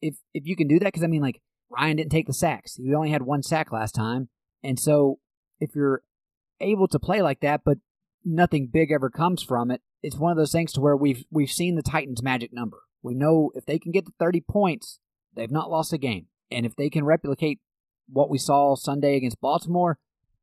if 0.00 0.16
if 0.34 0.46
you 0.46 0.56
can 0.56 0.68
do 0.68 0.78
that, 0.78 0.86
because 0.86 1.02
I 1.02 1.08
mean, 1.08 1.22
like 1.22 1.40
Ryan 1.70 1.96
didn't 1.96 2.12
take 2.12 2.26
the 2.26 2.32
sacks. 2.32 2.76
He 2.76 2.94
only 2.94 3.10
had 3.10 3.22
one 3.22 3.42
sack 3.42 3.72
last 3.72 3.94
time, 3.94 4.28
and 4.62 4.78
so 4.78 5.18
if 5.60 5.74
you're 5.74 6.02
able 6.60 6.88
to 6.88 6.98
play 6.98 7.22
like 7.22 7.40
that, 7.40 7.62
but 7.64 7.78
nothing 8.24 8.68
big 8.72 8.90
ever 8.92 9.10
comes 9.10 9.42
from 9.42 9.70
it, 9.70 9.80
it's 10.02 10.16
one 10.16 10.30
of 10.30 10.38
those 10.38 10.52
things 10.52 10.72
to 10.72 10.80
where 10.80 10.96
we've 10.96 11.24
we've 11.30 11.50
seen 11.50 11.74
the 11.74 11.82
Titans' 11.82 12.22
magic 12.22 12.52
number. 12.52 12.78
We 13.02 13.14
know 13.14 13.50
if 13.54 13.64
they 13.64 13.78
can 13.78 13.92
get 13.92 14.06
to 14.06 14.12
30 14.18 14.42
points, 14.48 14.98
they've 15.34 15.50
not 15.50 15.70
lost 15.70 15.92
a 15.92 15.98
game. 15.98 16.26
And 16.50 16.66
if 16.66 16.74
they 16.76 16.90
can 16.90 17.04
replicate 17.04 17.60
what 18.08 18.30
we 18.30 18.38
saw 18.38 18.74
Sunday 18.74 19.16
against 19.16 19.40
Baltimore, 19.40 19.98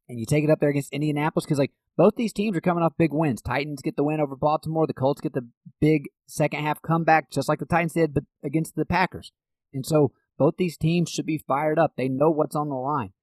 and 0.07 0.19
you 0.19 0.25
take 0.25 0.43
it 0.43 0.49
up 0.49 0.59
there 0.59 0.69
against 0.69 0.93
Indianapolis, 0.93 1.45
because 1.45 1.59
like 1.59 1.71
both 1.97 2.15
these 2.15 2.33
teams 2.33 2.55
are 2.55 2.61
coming 2.61 2.83
off 2.83 2.93
big 2.97 3.13
wins. 3.13 3.41
Titans 3.41 3.81
get 3.81 3.95
the 3.95 4.03
win 4.03 4.19
over 4.19 4.35
Baltimore. 4.35 4.87
The 4.87 4.93
Colts 4.93 5.21
get 5.21 5.33
the 5.33 5.47
big 5.79 6.09
second 6.27 6.61
half 6.61 6.81
comeback, 6.81 7.31
just 7.31 7.49
like 7.49 7.59
the 7.59 7.65
Titans 7.65 7.93
did, 7.93 8.13
but 8.13 8.23
against 8.43 8.75
the 8.75 8.85
Packers. 8.85 9.31
And 9.73 9.85
so 9.85 10.11
both 10.37 10.55
these 10.57 10.77
teams 10.77 11.09
should 11.09 11.25
be 11.25 11.43
fired 11.47 11.79
up. 11.79 11.93
They 11.95 12.09
know 12.09 12.29
what's 12.29 12.55
on 12.55 12.69
the 12.69 12.75
line. 12.75 13.13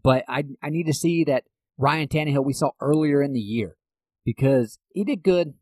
But 0.00 0.24
I 0.28 0.44
I 0.62 0.70
need 0.70 0.86
to 0.86 0.94
see 0.94 1.24
that 1.24 1.44
Ryan 1.78 2.08
Tannehill 2.08 2.44
we 2.44 2.52
saw 2.52 2.70
earlier 2.80 3.22
in 3.22 3.32
the 3.32 3.40
year 3.40 3.76
because 4.24 4.78
he 4.92 5.04
did 5.04 5.22
good 5.22 5.54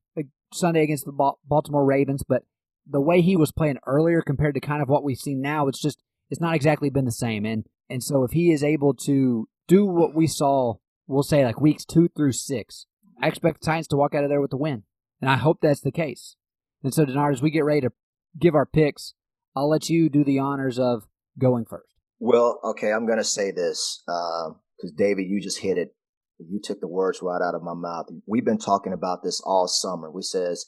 Sunday 0.55 0.83
against 0.83 1.05
the 1.05 1.35
Baltimore 1.45 1.85
Ravens, 1.85 2.23
but 2.27 2.45
the 2.87 3.01
way 3.01 3.21
he 3.21 3.37
was 3.37 3.53
playing 3.53 3.79
earlier 3.87 4.23
compared 4.23 4.55
to 4.55 4.61
kind 4.61 4.83
of 4.83 4.89
what 4.89 5.05
we've 5.05 5.19
seen 5.19 5.41
now, 5.41 5.69
it's 5.69 5.81
just 5.81 6.03
it's 6.31 6.41
not 6.41 6.55
exactly 6.55 6.91
been 6.91 7.05
the 7.05 7.13
same. 7.13 7.45
And 7.45 7.67
and 7.91 8.03
so 8.03 8.25
if 8.25 8.33
he 8.33 8.53
is 8.53 8.63
able 8.63 8.95
to 9.05 9.49
do 9.67 9.85
what 9.87 10.15
we 10.15 10.27
saw 10.27 10.75
we'll 11.07 11.23
say 11.23 11.45
like 11.45 11.61
weeks 11.61 11.85
two 11.85 12.09
through 12.09 12.33
six. 12.33 12.87
I 13.23 13.29
expect 13.29 13.61
the 13.61 13.67
Titans 13.67 13.89
to 13.89 13.97
walk 13.97 14.15
out 14.15 14.25
of 14.25 14.31
there 14.31 14.41
with 14.41 14.53
a 14.53 14.57
win, 14.57 14.85
and 15.21 15.31
I 15.31 15.37
hope 15.37 15.59
that's 15.61 15.81
the 15.81 15.93
case. 15.93 16.37
And 16.83 16.93
so, 16.93 17.05
Denard, 17.05 17.33
as 17.33 17.43
we 17.43 17.51
get 17.51 17.65
ready 17.65 17.83
to 17.83 17.93
give 18.39 18.55
our 18.55 18.67
picks, 18.67 19.15
I'll 19.57 19.69
let 19.69 19.89
you 19.89 20.09
do 20.09 20.25
the 20.25 20.39
honors 20.39 20.79
of 20.79 21.07
going 21.39 21.65
first. 21.65 21.95
Well, 22.19 22.61
okay, 22.65 22.93
I'm 22.93 23.07
going 23.07 23.19
to 23.19 23.25
say 23.25 23.51
this 23.51 24.03
because 24.07 24.93
uh, 24.93 24.97
David, 24.97 25.27
you 25.29 25.41
just 25.41 25.61
hit 25.61 25.79
it. 25.79 25.95
You 26.39 26.61
took 26.63 26.81
the 26.81 26.89
words 26.89 27.21
right 27.23 27.41
out 27.41 27.55
of 27.55 27.63
my 27.63 27.75
mouth. 27.75 28.07
We've 28.27 28.45
been 28.45 28.59
talking 28.59 28.93
about 28.93 29.23
this 29.23 29.41
all 29.45 29.69
summer. 29.69 30.11
We 30.11 30.23
says 30.23 30.67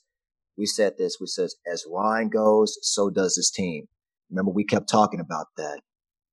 we 0.57 0.65
said 0.65 0.95
this. 0.97 1.19
We 1.21 1.27
says 1.27 1.57
as 1.71 1.85
Ryan 1.91 2.29
goes, 2.29 2.79
so 2.83 3.11
does 3.11 3.37
his 3.37 3.51
team. 3.51 3.89
Remember, 4.31 4.53
we 4.53 4.65
kept 4.65 4.89
talking 4.89 5.21
about 5.21 5.47
that. 5.57 5.81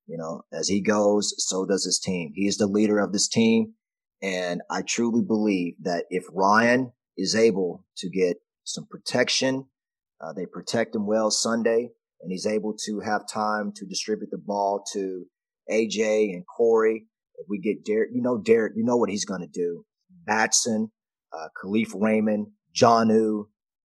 You 0.07 0.17
know, 0.17 0.43
as 0.51 0.67
he 0.67 0.81
goes, 0.81 1.33
so 1.37 1.65
does 1.65 1.85
his 1.85 1.99
team. 1.99 2.33
He 2.35 2.47
is 2.47 2.57
the 2.57 2.67
leader 2.67 2.99
of 2.99 3.13
this 3.13 3.27
team. 3.27 3.73
And 4.21 4.61
I 4.69 4.81
truly 4.81 5.21
believe 5.21 5.75
that 5.83 6.05
if 6.09 6.25
Ryan 6.31 6.91
is 7.17 7.35
able 7.35 7.85
to 7.97 8.09
get 8.09 8.37
some 8.63 8.85
protection, 8.89 9.65
uh, 10.21 10.33
they 10.33 10.45
protect 10.45 10.95
him 10.95 11.05
well 11.05 11.29
Sunday, 11.31 11.89
and 12.21 12.31
he's 12.31 12.47
able 12.47 12.75
to 12.85 13.01
have 13.01 13.27
time 13.27 13.73
to 13.75 13.85
distribute 13.85 14.31
the 14.31 14.37
ball 14.37 14.83
to 14.93 15.25
AJ 15.69 16.33
and 16.33 16.45
Corey. 16.45 17.05
If 17.35 17.47
we 17.49 17.59
get 17.59 17.83
Derrick, 17.83 18.11
you 18.13 18.21
know, 18.21 18.37
Derrick, 18.37 18.73
you 18.75 18.85
know 18.85 18.95
what 18.95 19.09
he's 19.09 19.25
going 19.25 19.41
to 19.41 19.47
do. 19.47 19.85
Batson, 20.25 20.91
uh, 21.33 21.47
Kalif 21.61 21.91
Raymond, 21.93 22.47
Jonnu, 22.73 23.47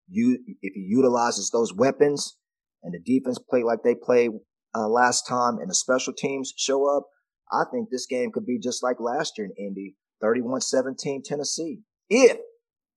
you, 0.07 0.39
if 0.61 0.73
he 0.73 0.81
utilizes 0.81 1.49
those 1.49 1.73
weapons 1.73 2.37
and 2.83 2.93
the 2.93 2.99
defense 2.99 3.37
play 3.37 3.63
like 3.63 3.83
they 3.83 3.95
played 3.95 4.31
uh, 4.75 4.87
last 4.87 5.27
time 5.27 5.57
and 5.59 5.69
the 5.69 5.75
special 5.75 6.13
teams 6.13 6.53
show 6.57 6.85
up, 6.95 7.07
I 7.51 7.63
think 7.71 7.89
this 7.89 8.05
game 8.05 8.31
could 8.31 8.45
be 8.45 8.59
just 8.59 8.83
like 8.83 8.99
last 8.99 9.37
year 9.37 9.47
in 9.47 9.65
Indy, 9.65 9.95
31 10.21 10.61
17 10.61 11.23
Tennessee. 11.23 11.79
If 12.09 12.37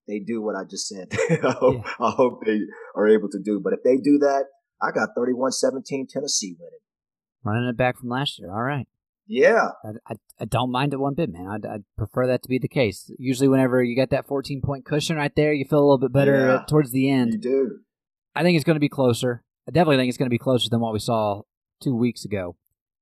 they 0.07 0.21
do 0.21 0.43
what 0.43 0.57
I 0.57 0.65
just 0.69 0.89
said, 0.89 1.09
I, 1.43 1.51
hope, 1.51 1.77
yeah. 1.77 2.07
I 2.07 2.11
hope 2.11 2.41
they 2.45 2.61
are 2.95 3.09
able 3.09 3.29
to 3.31 3.39
do. 3.43 3.61
But 3.63 3.73
if 3.73 3.83
they 3.83 3.97
do 3.97 4.19
that, 4.19 4.45
I 4.83 4.91
got 4.91 5.11
31 5.17 5.53
17 5.53 6.07
Tennessee 6.09 6.57
winning. 6.59 6.79
Running 7.43 7.69
it 7.69 7.77
back 7.77 7.99
from 7.99 8.09
last 8.09 8.39
year. 8.39 8.51
All 8.51 8.63
right. 8.63 8.87
Yeah. 9.27 9.69
I, 9.85 10.13
I, 10.13 10.15
I 10.41 10.45
don't 10.45 10.71
mind 10.71 10.93
it 10.93 11.01
one 11.01 11.15
bit, 11.15 11.33
man. 11.33 11.47
I'd, 11.47 11.67
I'd, 11.67 11.85
prefer 11.97 12.27
that 12.27 12.43
to 12.43 12.49
be 12.49 12.59
the 12.59 12.69
case. 12.69 13.11
Usually, 13.19 13.49
whenever 13.49 13.83
you 13.83 13.97
get 13.97 14.11
that 14.11 14.27
14 14.27 14.61
point 14.63 14.85
cushion 14.85 15.17
right 15.17 15.35
there, 15.35 15.53
you 15.53 15.65
feel 15.65 15.79
a 15.79 15.81
little 15.81 15.99
bit 15.99 16.13
better 16.13 16.47
yeah, 16.47 16.65
towards 16.69 16.91
the 16.91 17.11
end. 17.11 17.33
You 17.33 17.39
do. 17.39 17.79
I 18.35 18.43
think 18.43 18.57
it's 18.57 18.65
going 18.65 18.77
to 18.77 18.81
be 18.81 18.89
closer. 18.89 19.43
I 19.67 19.71
definitely 19.71 19.97
think 19.97 20.09
it's 20.09 20.19
going 20.19 20.29
to 20.29 20.35
be 20.35 20.39
closer 20.39 20.69
than 20.69 20.81
what 20.81 20.93
we 20.93 20.99
saw 20.99 21.43
two 21.85 21.95
weeks 21.95 22.25
ago. 22.25 22.57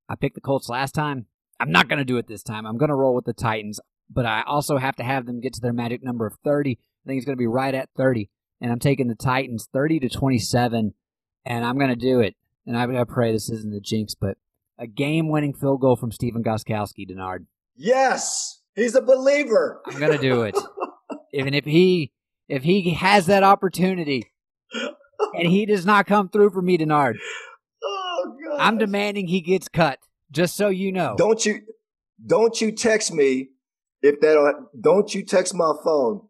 I 0.09 0.17
picked 0.17 0.35
the 0.35 0.41
Colts 0.41 0.69
last 0.69 0.93
time. 0.93 1.27
I'm 1.61 1.71
not 1.71 1.89
going 1.89 1.99
to 1.99 2.05
do 2.05 2.17
it 2.19 2.27
this 2.27 2.43
time. 2.43 2.67
I'm 2.67 2.77
going 2.77 2.89
to 2.89 2.95
roll 2.95 3.15
with 3.15 3.25
the 3.25 3.33
Titans 3.33 3.81
but 4.13 4.27
I 4.27 4.43
also 4.47 4.79
have 4.79 4.97
to 4.97 5.03
have 5.03 5.27
them 5.27 5.41
get 5.41 5.55
to 5.55 5.61
their 5.61 5.73
magic 5.73 6.03
number 6.03 6.27
of 6.27 6.35
30. 6.45 6.73
I 6.73 7.07
think 7.07 7.19
it's 7.19 7.27
going 7.27 7.37
to 7.37 7.41
be 7.41 7.47
right 7.47 7.75
at 7.75 7.89
30. 7.97 8.29
And 8.61 8.71
I'm 8.71 8.79
taking 8.79 9.09
the 9.09 9.15
Titans 9.15 9.69
30 9.73 10.01
to 10.01 10.09
27, 10.09 10.95
and 11.45 11.65
I'm 11.65 11.77
going 11.77 11.91
to 11.91 11.97
do 11.97 12.21
it. 12.21 12.37
And 12.67 12.77
I, 12.77 13.01
I 13.01 13.05
pray 13.05 13.33
this 13.33 13.51
isn't 13.51 13.73
the 13.73 13.81
jinx, 13.81 14.15
but 14.15 14.37
a 14.79 14.87
game 14.87 15.29
winning 15.29 15.55
field 15.55 15.81
goal 15.81 15.97
from 15.97 16.13
Stephen 16.13 16.45
Gostkowski, 16.45 17.11
Denard. 17.11 17.47
Yes, 17.75 18.61
he's 18.77 18.95
a 18.95 19.03
believer. 19.03 19.81
I'm 19.87 19.99
going 19.99 20.13
to 20.13 20.19
do 20.19 20.43
it. 20.43 20.57
Even 21.33 21.55
if 21.55 21.65
he 21.65 22.13
if 22.49 22.63
he 22.63 22.91
has 22.91 23.27
that 23.27 23.43
opportunity 23.43 24.31
and 25.35 25.49
he 25.49 25.65
does 25.65 25.87
not 25.87 26.07
come 26.07 26.29
through 26.29 26.51
for 26.51 26.61
me, 26.61 26.77
Denard, 26.77 27.15
I'm 28.59 28.79
demanding 28.79 29.29
he 29.29 29.41
gets 29.41 29.69
cut. 29.69 29.99
Just 30.31 30.57
so 30.57 30.69
you 30.69 30.93
know. 30.93 31.15
Don't 31.19 31.45
you 31.45 31.61
don't 32.25 32.61
you 32.61 32.73
text 32.73 33.13
me 33.13 33.51
if 34.01 34.21
that 34.21 34.67
don't 34.81 35.15
you 35.15 35.25
text 35.25 35.55
my 35.55 35.73
phone 35.85 36.23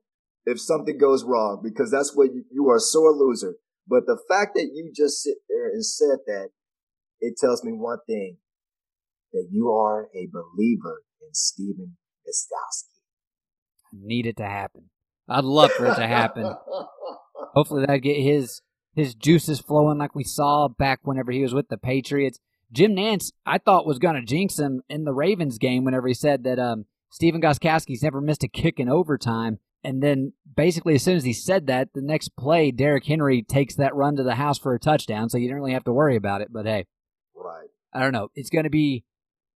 if 0.45 0.61
something 0.61 0.99
goes 0.99 1.25
wrong 1.25 1.61
because 1.63 1.91
that's 1.91 2.17
what 2.17 2.33
you, 2.33 2.45
you 2.51 2.69
are 2.69 2.77
a 2.77 2.81
sore 2.81 3.13
loser. 3.13 3.55
But 3.87 4.07
the 4.07 4.19
fact 4.29 4.53
that 4.55 4.71
you 4.73 4.93
just 4.95 5.23
sit 5.23 5.39
there 5.49 5.69
and 5.69 5.85
said 5.85 6.19
that, 6.27 6.49
it 7.21 7.35
tells 7.39 7.65
me 7.65 7.73
one 7.73 7.99
thing 8.07 8.39
that 9.33 9.49
you 9.51 9.71
are 9.71 10.09
a 10.15 10.29
believer 10.33 11.03
in 11.21 11.29
Stephen 11.33 11.97
Gostkowski. 12.27 13.01
I 13.93 13.99
need 14.01 14.27
it 14.27 14.37
to 14.39 14.45
happen. 14.45 14.91
I'd 15.29 15.45
love 15.45 15.71
for 15.73 15.87
it 15.87 15.97
to 15.97 16.07
happen. 16.07 16.53
Hopefully 17.55 17.85
that 17.87 17.99
get 17.99 18.17
his 18.21 18.61
his 18.95 19.15
juices 19.15 19.61
flowing 19.61 19.99
like 19.99 20.15
we 20.15 20.25
saw 20.25 20.69
back 20.69 21.01
whenever 21.03 21.33
he 21.33 21.43
was 21.43 21.55
with 21.55 21.69
the 21.69 21.79
Patriots. 21.79 22.39
Jim 22.71 22.97
Nantz, 22.97 23.33
I 23.45 23.59
thought 23.59 23.87
was 23.87 23.99
going 23.99 24.15
to 24.15 24.23
jinx 24.23 24.59
him 24.59 24.83
in 24.89 25.05
the 25.05 25.13
Ravens 25.13 25.59
game 25.59 25.85
whenever 25.85 26.09
he 26.09 26.15
said 26.15 26.45
that 26.45 26.59
um, 26.59 26.87
Stephen 27.11 27.43
Gostkowski's 27.43 28.03
never 28.03 28.21
missed 28.21 28.45
a 28.45 28.49
kick 28.49 28.81
in 28.81 28.89
overtime. 28.89 29.59
And 29.85 30.03
then 30.03 30.33
basically, 30.57 30.95
as 30.95 31.03
soon 31.03 31.17
as 31.17 31.25
he 31.25 31.33
said 31.33 31.67
that, 31.67 31.89
the 31.95 32.01
next 32.01 32.37
play, 32.37 32.71
Derrick 32.71 33.05
Henry 33.05 33.43
takes 33.43 33.75
that 33.77 33.95
run 33.95 34.17
to 34.17 34.23
the 34.23 34.37
house 34.37 34.59
for 34.59 34.75
a 34.75 34.79
touchdown. 34.79 35.29
So 35.29 35.39
you 35.39 35.49
didn't 35.49 35.61
really 35.61 35.75
have 35.75 35.85
to 35.85 35.93
worry 35.93 36.17
about 36.17 36.41
it. 36.41 36.53
But 36.53 36.67
hey, 36.67 36.87
right. 37.35 37.69
I 37.93 38.01
don't 38.01 38.13
know. 38.13 38.29
It's 38.35 38.51
going 38.51 38.65
to 38.65 38.71
be 38.71 39.05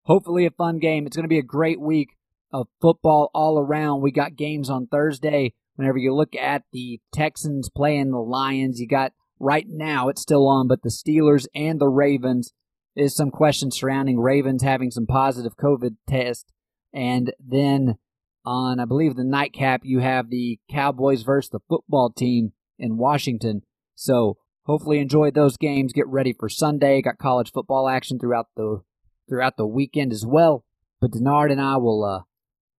hopefully 0.02 0.44
a 0.44 0.50
fun 0.50 0.78
game. 0.78 1.06
It's 1.06 1.16
going 1.16 1.24
to 1.24 1.28
be 1.28 1.38
a 1.38 1.42
great 1.42 1.80
week 1.80 2.10
of 2.52 2.68
football 2.80 3.30
all 3.34 3.58
around. 3.58 4.02
We 4.02 4.10
got 4.10 4.36
games 4.36 4.68
on 4.68 4.88
Thursday. 4.88 5.54
Whenever 5.76 5.98
you 5.98 6.14
look 6.14 6.34
at 6.34 6.62
the 6.72 7.00
Texans 7.12 7.68
playing 7.68 8.10
the 8.10 8.18
Lions, 8.18 8.80
you 8.80 8.88
got 8.88 9.12
right 9.38 9.66
now 9.68 10.08
it's 10.08 10.22
still 10.22 10.46
on, 10.48 10.68
but 10.68 10.82
the 10.82 10.90
Steelers 10.90 11.46
and 11.54 11.80
the 11.80 11.88
Ravens 11.88 12.52
is 12.94 13.14
some 13.14 13.30
questions 13.30 13.76
surrounding 13.76 14.18
Ravens 14.18 14.62
having 14.62 14.90
some 14.90 15.06
positive 15.06 15.56
COVID 15.56 15.96
tests 16.08 16.50
and 16.92 17.32
then 17.38 17.98
on, 18.46 18.80
I 18.80 18.84
believe, 18.84 19.16
the 19.16 19.24
nightcap, 19.24 19.82
you 19.84 19.98
have 19.98 20.30
the 20.30 20.58
Cowboys 20.70 21.22
versus 21.22 21.50
the 21.50 21.60
football 21.68 22.10
team 22.10 22.52
in 22.78 22.96
Washington. 22.96 23.62
So 23.94 24.38
hopefully 24.64 24.98
enjoy 24.98 25.30
those 25.30 25.56
games. 25.56 25.92
Get 25.92 26.06
ready 26.06 26.32
for 26.32 26.48
Sunday. 26.48 27.02
Got 27.02 27.18
college 27.18 27.52
football 27.52 27.88
action 27.88 28.18
throughout 28.18 28.46
the 28.56 28.82
throughout 29.28 29.56
the 29.56 29.66
weekend 29.66 30.12
as 30.12 30.24
well. 30.24 30.64
But 31.00 31.10
Denard 31.10 31.50
and 31.50 31.60
I 31.60 31.76
will 31.76 32.04
uh, 32.04 32.22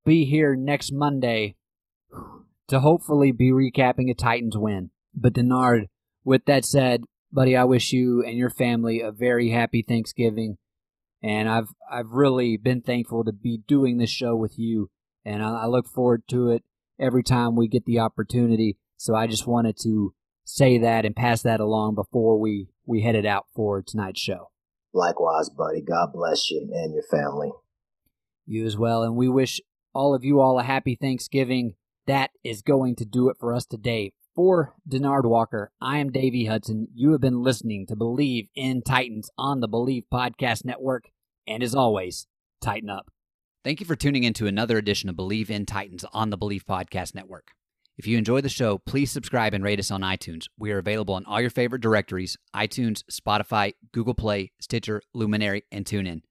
be 0.05 0.25
here 0.25 0.55
next 0.55 0.91
Monday 0.93 1.57
to 2.69 2.79
hopefully 2.79 3.31
be 3.31 3.51
recapping 3.51 4.09
a 4.09 4.13
Titans 4.13 4.57
win. 4.57 4.91
But 5.13 5.33
Denard, 5.33 5.87
with 6.27 6.43
that 6.43 6.65
said, 6.65 7.05
buddy, 7.31 7.55
I 7.55 7.63
wish 7.63 7.93
you 7.93 8.21
and 8.21 8.37
your 8.37 8.49
family 8.49 8.99
a 8.99 9.13
very 9.13 9.51
happy 9.51 9.81
Thanksgiving. 9.81 10.57
And 11.23 11.47
I've 11.47 11.69
I've 11.89 12.11
really 12.11 12.57
been 12.57 12.81
thankful 12.81 13.23
to 13.23 13.31
be 13.31 13.61
doing 13.65 13.97
this 13.97 14.09
show 14.09 14.35
with 14.35 14.59
you, 14.59 14.91
and 15.25 15.41
I, 15.41 15.63
I 15.63 15.65
look 15.65 15.87
forward 15.87 16.23
to 16.27 16.49
it 16.49 16.63
every 16.99 17.23
time 17.23 17.55
we 17.55 17.67
get 17.67 17.85
the 17.85 17.99
opportunity. 17.99 18.77
So 18.97 19.15
I 19.15 19.25
just 19.25 19.47
wanted 19.47 19.77
to 19.83 20.13
say 20.43 20.77
that 20.77 21.05
and 21.05 21.15
pass 21.15 21.41
that 21.41 21.59
along 21.59 21.95
before 21.95 22.37
we 22.39 22.67
we 22.85 23.01
headed 23.01 23.25
out 23.25 23.45
for 23.55 23.81
tonight's 23.81 24.19
show. 24.19 24.51
Likewise, 24.93 25.49
buddy. 25.49 25.81
God 25.81 26.09
bless 26.13 26.51
you 26.51 26.69
and 26.71 26.93
your 26.93 27.03
family. 27.09 27.51
You 28.45 28.65
as 28.65 28.77
well, 28.77 29.01
and 29.01 29.15
we 29.15 29.29
wish 29.29 29.61
all 29.93 30.13
of 30.13 30.23
you 30.25 30.41
all 30.41 30.59
a 30.59 30.63
happy 30.63 30.95
Thanksgiving. 30.95 31.75
That 32.05 32.31
is 32.43 32.61
going 32.61 32.95
to 32.97 33.05
do 33.05 33.29
it 33.29 33.37
for 33.39 33.53
us 33.53 33.65
today. 33.65 34.13
For 34.38 34.76
Denard 34.88 35.23
Walker, 35.23 35.71
I 35.82 35.97
am 35.97 36.12
Davey 36.12 36.45
Hudson. 36.45 36.89
You 36.93 37.12
have 37.13 37.21
been 37.21 37.41
listening 37.41 37.88
to 37.88 37.95
Bleav 37.95 38.47
in 38.54 38.84
Titans 38.84 39.32
on 39.36 39.62
the 39.62 39.67
Bleav 39.67 40.04
Podcast 40.13 40.63
Network. 40.63 41.10
And 41.47 41.63
as 41.63 41.73
always, 41.73 42.28
tighten 42.62 42.88
up. 42.88 43.10
Thank 43.63 43.80
you 43.80 43.88
for 43.88 43.95
tuning 43.95 44.23
in 44.23 44.34
to 44.34 44.45
another 44.45 44.78
edition 44.78 45.10
of 45.10 45.15
Bleav 45.15 45.50
in 45.50 45.65
Titans 45.65 46.06
on 46.13 46.30
the 46.30 46.38
Bleav 46.38 46.65
Podcast 46.65 47.15
Network. 47.15 47.47
If 47.97 48.06
you 48.06 48.15
enjoy 48.15 48.41
the 48.41 48.47
show, 48.47 48.78
please 48.78 49.10
subscribe 49.10 49.56
and 49.56 49.63
rate 49.63 49.80
us 49.80 49.89
on 49.89 50.02
iTunes. 50.02 50.45
We 50.56 50.71
are 50.71 50.78
available 50.78 51.15
on 51.15 51.26
all 51.26 51.41
your 51.41 51.50
favorite 51.50 51.82
directories 51.82 52.38
iTunes, 52.56 53.02
Spotify, 53.12 53.73
Google 53.91 54.13
Play, 54.13 54.52
Stitcher, 54.62 55.02
Luminary, 55.15 55.63
and 55.71 55.84
TuneIn. 55.84 56.21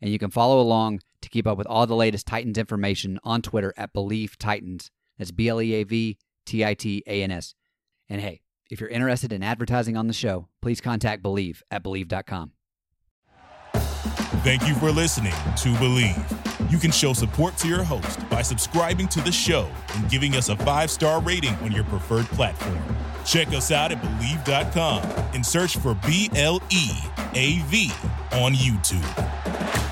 And 0.00 0.12
you 0.12 0.20
can 0.20 0.30
follow 0.30 0.60
along 0.60 1.00
to 1.20 1.28
keep 1.28 1.48
up 1.48 1.58
with 1.58 1.66
all 1.66 1.88
the 1.88 1.96
latest 1.96 2.28
Titans 2.28 2.58
information 2.58 3.18
on 3.24 3.42
Twitter 3.42 3.74
at 3.76 3.92
Bleav 3.92 4.36
Titans. 4.36 4.92
That's 5.18 5.32
B 5.32 5.48
L 5.48 5.60
E 5.60 5.74
A 5.74 5.82
V 5.82 6.16
T 6.46 6.64
I 6.64 6.74
T 6.74 7.02
A 7.06 7.22
N 7.22 7.30
S. 7.30 7.54
And 8.08 8.20
hey, 8.20 8.40
if 8.70 8.80
you're 8.80 8.88
interested 8.88 9.32
in 9.32 9.42
advertising 9.42 9.96
on 9.96 10.06
the 10.06 10.12
show, 10.12 10.48
please 10.62 10.80
contact 10.80 11.22
Bleav 11.22 11.62
at 11.70 11.84
Bleav.com. 11.84 12.52
Thank 14.42 14.66
you 14.68 14.74
for 14.74 14.90
listening 14.92 15.32
to 15.32 15.74
Bleav. 15.74 16.70
You 16.70 16.78
can 16.78 16.90
show 16.90 17.12
support 17.12 17.56
to 17.58 17.68
your 17.68 17.82
host 17.82 18.28
by 18.28 18.42
subscribing 18.42 19.08
to 19.08 19.20
the 19.20 19.32
show 19.32 19.68
and 19.94 20.08
giving 20.08 20.34
us 20.34 20.48
a 20.48 20.56
five 20.58 20.90
star 20.90 21.20
rating 21.20 21.54
on 21.56 21.72
your 21.72 21.84
preferred 21.84 22.26
platform. 22.26 22.78
Check 23.24 23.48
us 23.48 23.72
out 23.72 23.90
at 23.92 24.00
Bleav.com 24.00 25.02
and 25.34 25.44
search 25.44 25.76
for 25.78 25.94
B 26.06 26.30
L 26.34 26.62
E 26.70 26.90
A 27.34 27.58
V 27.66 27.90
on 28.32 28.52
YouTube. 28.52 29.85